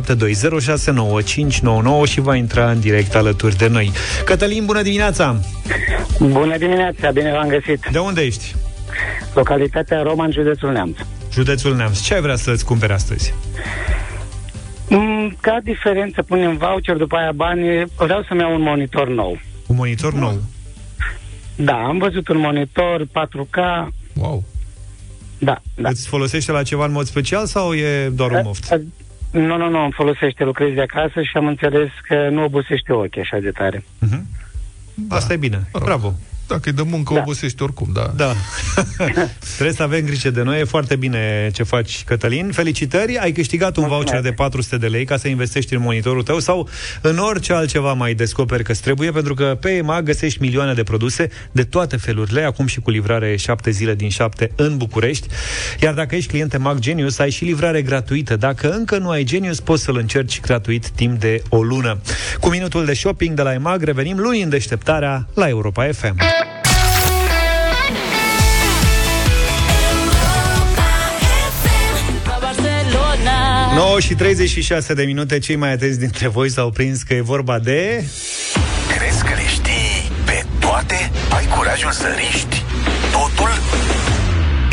[0.00, 0.04] 0372069599
[2.08, 3.92] și va intra în direct alături de noi.
[4.24, 5.40] Cătălin, bună dimineața!
[6.20, 7.88] Bună dimineața, bine v-am găsit.
[7.92, 8.54] De unde ești?
[9.34, 10.96] Localitatea Roman, județul Neamț.
[11.32, 12.00] Județul Neamț.
[12.00, 13.34] Ce ai vrea să-ți cumperi astăzi?
[14.88, 19.38] Mm, Ca diferență punem voucher, după aia bani, vreau să-mi iau un monitor nou.
[19.66, 20.42] Un monitor nou.
[21.56, 23.88] Da, am văzut un monitor 4K.
[24.12, 24.44] Wow.
[25.38, 25.88] Da, da.
[25.88, 28.80] Îți folosește la ceva în mod special sau e doar un moft?
[29.34, 32.42] A- a- Nu, nu, nu, îmi folosește, lucrez de acasă și am înțeles că nu
[32.44, 33.84] obosește ochii așa de tare.
[35.08, 35.60] Asta e bine.
[35.84, 36.12] Bravo.
[36.46, 37.20] Dacă îi dă muncă, da.
[37.20, 38.12] obosești oricum, da.
[38.16, 38.34] Da.
[39.54, 40.60] Trebuie să avem grijă de noi.
[40.60, 42.50] E foarte bine ce faci, Cătălin.
[42.52, 43.18] Felicitări!
[43.18, 46.68] Ai câștigat un voucher de 400 de lei ca să investești în monitorul tău sau
[47.00, 51.28] în orice altceva mai descoperi că trebuie, pentru că pe EMAG găsești milioane de produse
[51.52, 55.28] de toate felurile, acum și cu livrare 7 zile din 7 în București.
[55.80, 58.36] Iar dacă ești client EMAG Genius, ai și livrare gratuită.
[58.36, 62.00] Dacă încă nu ai Genius, poți să-l încerci gratuit timp de o lună.
[62.40, 66.43] Cu minutul de shopping de la EMAG revenim luni în deșteptarea la Europa FM.
[73.74, 77.58] 9 și 36 de minute, cei mai atenți dintre voi s-au prins că e vorba
[77.58, 78.04] de...
[78.96, 81.10] Crezi că le știi pe toate?
[81.36, 82.62] Ai curajul să riști
[83.12, 83.50] totul?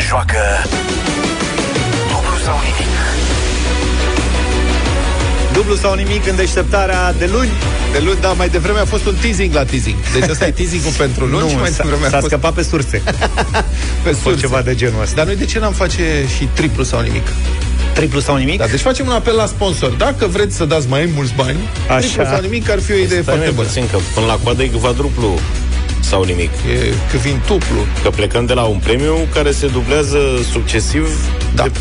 [0.07, 0.37] Joacă
[2.11, 2.91] dublu sau nimic.
[5.53, 7.49] Dublu sau nimic în deșteptarea de luni.
[7.91, 9.95] De luni, da, mai devreme a fost un teasing la teasing.
[10.13, 12.31] Deci asta e teasing pentru luni Nu, și mai s-a, devreme a s-a fost...
[12.31, 13.01] scăpat pe surse.
[14.03, 15.15] pe Fost ceva de genul ăsta.
[15.15, 17.27] Dar noi de ce n-am face și triplu sau nimic?
[17.93, 18.57] Triplu sau nimic?
[18.57, 19.89] Da, deci facem un apel la sponsor.
[19.89, 21.97] Dacă vreți să dați mai mulți bani, Așa.
[21.99, 23.67] triplu sau nimic ar fi o idee Stai foarte mai bună.
[23.67, 25.39] puțin, că până la coadă e quadruplu
[25.99, 26.49] sau nimic.
[26.49, 27.85] E că vin tuplu.
[28.03, 30.17] Că plecăm de la un premiu care se dublează
[30.51, 31.07] succesiv
[31.55, 31.63] Da.
[31.63, 31.71] de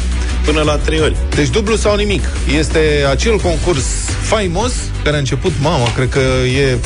[0.45, 1.17] până la trei ori.
[1.35, 2.23] Deci dublu sau nimic.
[2.59, 2.79] Este
[3.11, 3.85] acel concurs
[4.23, 4.73] faimos
[5.05, 6.21] care a început, mama, cred că
[6.61, 6.79] e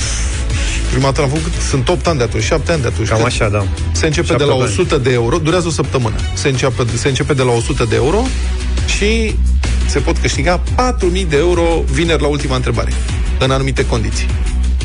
[0.90, 3.08] Prima dată l-am făcut, sunt 8 ani de atunci, 7 ani de atunci.
[3.08, 3.26] Cam cred.
[3.32, 3.64] așa, da.
[3.92, 4.62] Se începe Șapte de la ani.
[4.62, 6.14] 100 de euro, durează o săptămână.
[6.34, 8.22] Se începe, se începe de la 100 de euro
[8.86, 9.34] și
[9.86, 12.92] se pot câștiga 4.000 de euro vineri la ultima întrebare,
[13.38, 14.26] în anumite condiții.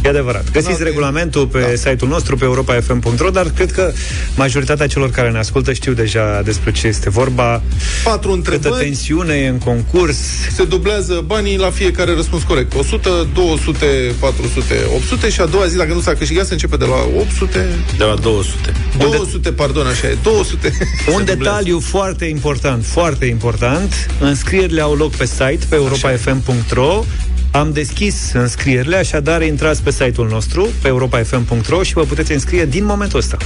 [0.03, 0.51] E adevărat.
[0.51, 1.75] Găsiți Da, regulamentul pe da.
[1.89, 3.91] site-ul nostru, pe europafm.ro, dar cred că
[4.35, 7.61] majoritatea celor care ne ascultă știu deja despre ce este vorba.
[8.03, 10.17] Patru Câtă întrebări, tensiune e în concurs.
[10.55, 12.73] se dublează banii la fiecare răspuns corect.
[12.75, 13.85] 100, 200,
[14.19, 17.67] 400, 800 și a doua zi, dacă nu s-a câștigat, se începe de la 800,
[17.97, 18.73] De la 200.
[18.97, 20.73] 200, pardon, așa e, 200.
[21.13, 24.07] Un detaliu foarte important, foarte important.
[24.19, 27.03] Înscrierile au loc pe site, pe europafm.ro.
[27.51, 32.85] Am deschis înscrierile, așadar intrați pe site-ul nostru, pe europafm.ro și vă puteți înscrie din
[32.85, 33.37] momentul ăsta.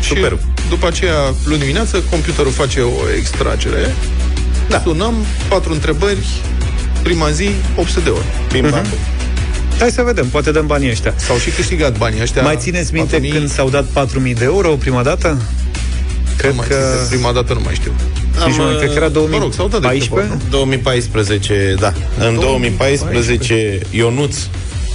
[0.00, 0.30] Super.
[0.30, 1.14] Și după aceea,
[1.44, 3.94] luni dimineață, computerul face o extragere.
[4.68, 4.80] Da.
[4.80, 5.14] Sunăm,
[5.48, 6.26] patru întrebări,
[7.02, 8.22] prima zi, 800 de euro.
[8.52, 8.86] Bim, bam.
[9.78, 11.14] Hai să vedem, poate dăm banii ăștia.
[11.16, 12.42] S-au și câștigat banii ăștia.
[12.42, 13.30] Mai țineți minte 4.000?
[13.30, 15.42] când s-au dat 4.000 de euro prima dată?
[16.36, 16.74] Cred Nu mai că...
[16.74, 17.92] țin, prima dată nu mai știu.
[18.46, 20.08] Nici nu, cred că era Mă rog, s-au dat de 2014?
[20.08, 21.92] câteva, 2014, da.
[22.28, 24.36] În 2014, Ionuț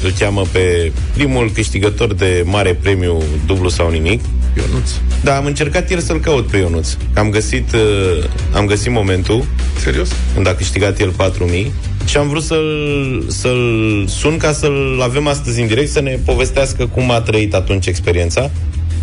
[0.03, 4.21] îl cheamă pe primul câștigător de mare premiu dublu sau nimic.
[4.57, 4.89] Ionuț.
[5.23, 6.87] Da, am încercat ieri să-l caut pe Ionuț.
[7.15, 8.23] Am găsit, uh,
[8.53, 9.45] am găsit momentul
[9.77, 10.09] Serios?
[10.33, 11.71] când a câștigat el 4.000
[12.05, 16.85] și am vrut să-l, să-l sun ca să-l avem astăzi în direct, să ne povestească
[16.85, 18.51] cum a trăit atunci experiența.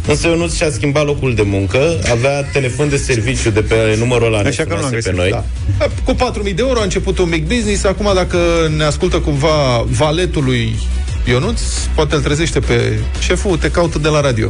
[0.07, 4.43] Însă Ionuț și-a schimbat locul de muncă, avea telefon de serviciu de pe numărul ăla,
[4.43, 5.45] ne Așa că nu sunase l-am pe găsit, noi.
[5.79, 5.87] Da.
[6.05, 7.85] Cu 4.000 de euro a început un mic business.
[7.85, 8.39] Acum, dacă
[8.77, 10.75] ne ascultă cumva valetul lui
[11.25, 11.61] Ionuț,
[11.95, 14.49] poate îl trezește pe șeful, te caută de la radio.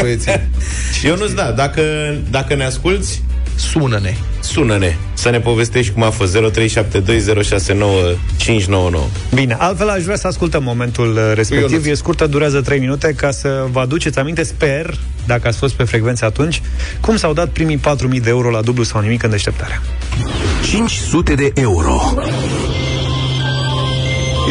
[0.00, 0.48] Băieții.
[1.04, 1.82] Ionuț, da, dacă,
[2.30, 3.22] dacă ne asculți,
[3.60, 4.14] Sună-ne.
[4.52, 6.42] Sună-ne să ne povestești cum a fost 0372069599.
[9.34, 11.70] Bine, altfel aș vrea să ascultăm momentul uh, respectiv.
[11.70, 11.86] Ionuț.
[11.86, 14.94] E scurtă, durează 3 minute ca să vă aduceți aminte, sper,
[15.26, 16.62] dacă ați fost pe frecvență atunci,
[17.00, 17.82] cum s-au dat primii 4.000
[18.22, 19.82] de euro la dublu sau nimic în deșteptarea.
[20.70, 22.14] 500 de euro.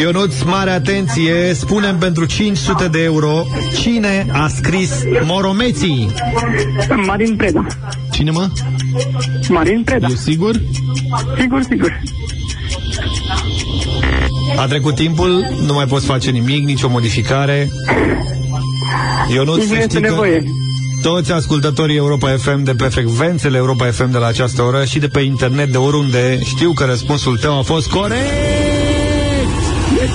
[0.00, 3.46] Ionuț, mare atenție, spunem pentru 500 de euro
[3.80, 4.90] cine a scris
[5.24, 6.08] Moromeții.
[7.06, 7.66] Marin Preda.
[8.12, 8.48] Cine mă?
[9.48, 10.06] Marin Preda.
[10.10, 10.60] E sigur?
[11.40, 12.00] Sigur, sigur.
[14.56, 17.70] A trecut timpul, nu mai poți face nimic, nicio modificare.
[19.34, 20.42] Ionuț, Nici nu să este știi că nevoie.
[21.02, 25.08] toți ascultătorii Europa FM de pe frecvențele Europa FM de la această oră și de
[25.08, 28.59] pe internet de oriunde știu că răspunsul tău a fost corect!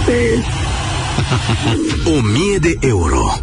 [0.07, 0.43] Este...
[2.05, 3.41] 1000 de euro.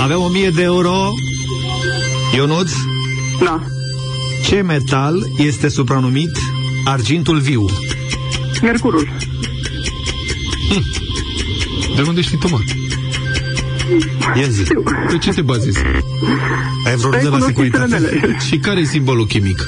[0.00, 1.12] Avem 1000 de euro.
[2.34, 2.70] Ionuț,
[3.44, 3.60] Da.
[4.44, 6.30] ce metal este supranumit
[6.84, 7.64] argintul viu?
[8.62, 9.08] Mercurul.
[11.96, 12.58] De unde știi tu, mă?
[14.40, 14.62] Ia zi.
[15.10, 15.78] Pe ce te bazezi?
[16.86, 17.86] Ai vreo Stai rudă la cunoștințele securitate?
[18.20, 18.36] mele.
[18.48, 19.62] Și care e simbolul chimic?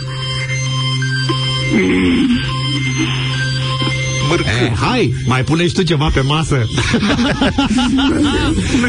[4.35, 6.57] Eh, hai, mai pune și tu ceva pe masă.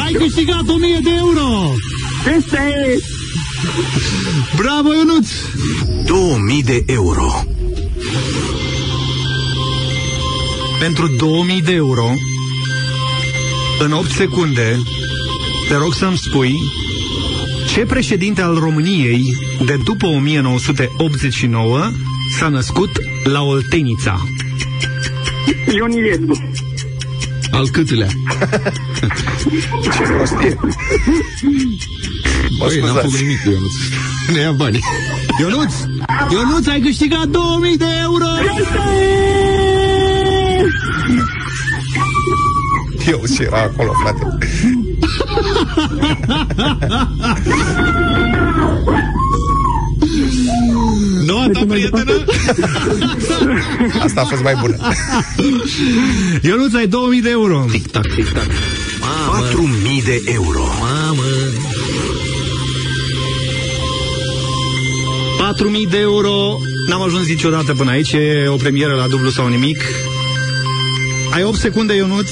[0.05, 1.73] Ai câștigat 1000 de euro!
[2.37, 2.59] Este...
[4.55, 5.29] Bravo, Ionuț!
[6.05, 7.43] 2000 de euro.
[10.79, 12.13] Pentru 2000 de euro,
[13.79, 14.79] în 8 secunde,
[15.67, 16.55] te rog să-mi spui
[17.73, 19.21] ce președinte al României
[19.65, 21.91] de după 1989
[22.37, 22.89] s-a născut
[23.23, 24.27] la Oltenița?
[25.75, 26.49] Ion Iliescu.
[27.51, 28.07] Al câtelea?
[29.81, 30.59] Ce prostie.
[32.59, 33.73] Băi, n-am făcut nimic cu Ionuț.
[34.33, 34.83] Ne ia banii.
[35.39, 35.73] Ionuț!
[36.31, 38.25] Ionuț, ai câștigat 2000 de euro!
[43.07, 44.37] Eu ce era acolo, frate.
[51.27, 52.23] Noua ta prietenă?
[54.03, 54.75] Asta a fost mai bună.
[56.41, 57.65] Ionuț, ai 2000 de euro.
[57.71, 58.47] Tic-tac, tic-tac.
[58.47, 60.63] 4.000 de euro.
[60.79, 61.23] Mamă.
[65.37, 66.57] 4000 de euro.
[66.87, 68.11] N-am ajuns niciodată până aici.
[68.11, 69.83] E o premieră la dublu sau nimic.
[71.31, 72.29] Ai 8 secunde, Ionuț,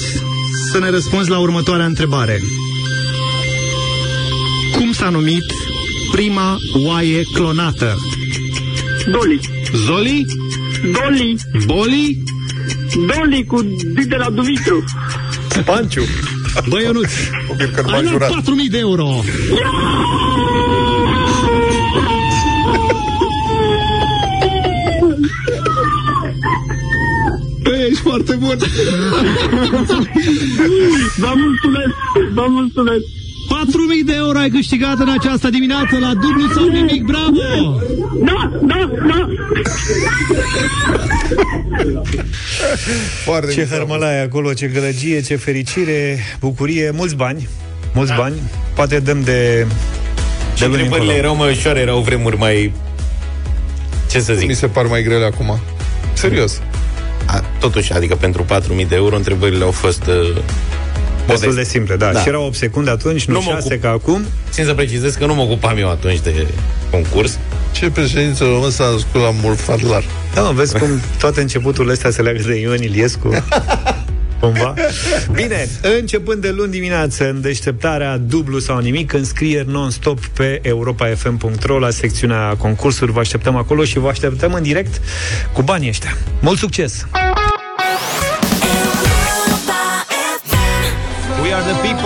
[0.72, 2.40] să ne răspunzi la următoarea întrebare.
[4.72, 5.44] Cum s-a numit
[6.12, 7.96] prima oaie clonată?
[9.10, 9.40] Doli.
[9.86, 10.24] Zoli?
[10.92, 11.36] Doli.
[11.66, 12.22] Boli?
[13.06, 14.84] Doli cu D de la Dumitru.
[15.64, 16.02] Panciu.
[16.68, 17.10] Băi, Ionuț,
[17.46, 18.28] Probabil că ai m-a luat jurat.
[18.28, 19.06] 4000 de euro.
[27.62, 28.56] Băi, ești foarte bun.
[31.16, 31.94] Vă mulțumesc.
[32.34, 33.04] Vă mulțumesc.
[33.66, 37.80] 4000 de euro ai câștigat în această dimineață la dublu sau nimic, bravo!
[38.24, 39.28] Da, da, da.
[43.24, 47.48] Foarte Ce hărmălaie acolo, ce gălăgie, ce fericire, bucurie, mulți bani,
[47.94, 48.34] mulți bani.
[48.74, 49.66] Poate dăm de...
[50.54, 51.12] Și luni întrebările încolo.
[51.12, 52.72] erau mai ușoare, erau vremuri mai...
[54.10, 54.48] Ce să zic?
[54.48, 55.58] Mi se par mai grele acum.
[56.12, 56.60] Serios.
[57.26, 58.44] A, totuși, adică pentru
[58.80, 60.06] 4.000 de euro, întrebările au fost...
[60.06, 60.36] Uh,
[61.26, 62.10] Destul de simple, da.
[62.12, 62.20] Da.
[62.20, 63.82] Și erau 8 secunde atunci, nu, Nu mă 6 ocup.
[63.82, 64.24] ca acum.
[64.50, 66.46] Țin să precizez că nu mă ocupam eu atunci de
[66.90, 67.38] concurs.
[67.72, 70.04] Ce președinte român s-a născut la Mulfadlar?
[70.34, 73.28] Da, mă, vezi cum toate începuturile astea se leagă de Ion Iliescu.
[74.40, 74.74] Cumva.
[75.32, 75.68] Bine,
[75.98, 82.54] începând de luni dimineață în deșteptarea dublu sau nimic, înscrieri non-stop pe europafm.ro la secțiunea
[82.58, 83.12] concursuri.
[83.12, 85.00] Vă așteptăm acolo și vă așteptăm în direct
[85.52, 86.16] cu banii ăștia.
[86.40, 87.06] Mult succes!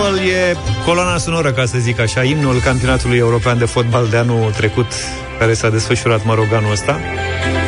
[0.02, 4.06] Are the people e coloana sonoră, ca să zic așa, imnul campionatului european de fotbal
[4.08, 4.92] de anul trecut,
[5.38, 7.00] care s-a desfășurat, mă rog, anul ăsta.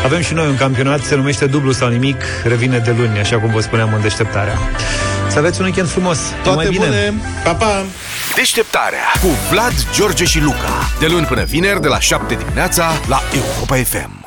[0.04, 3.50] Avem și noi un campionat, se numește dublu sau nimic, revine de luni, așa cum
[3.50, 4.58] vă spuneam în deșteptarea.
[5.28, 6.18] Să aveți un weekend frumos!
[6.18, 6.84] Toate Numai bine!
[6.84, 7.14] bune!
[7.44, 7.84] Pa, pa!
[8.34, 10.90] Deșteptarea cu Vlad, George și Luca.
[10.98, 14.21] De luni până vineri, de la 7 dimineața, la Europa FM.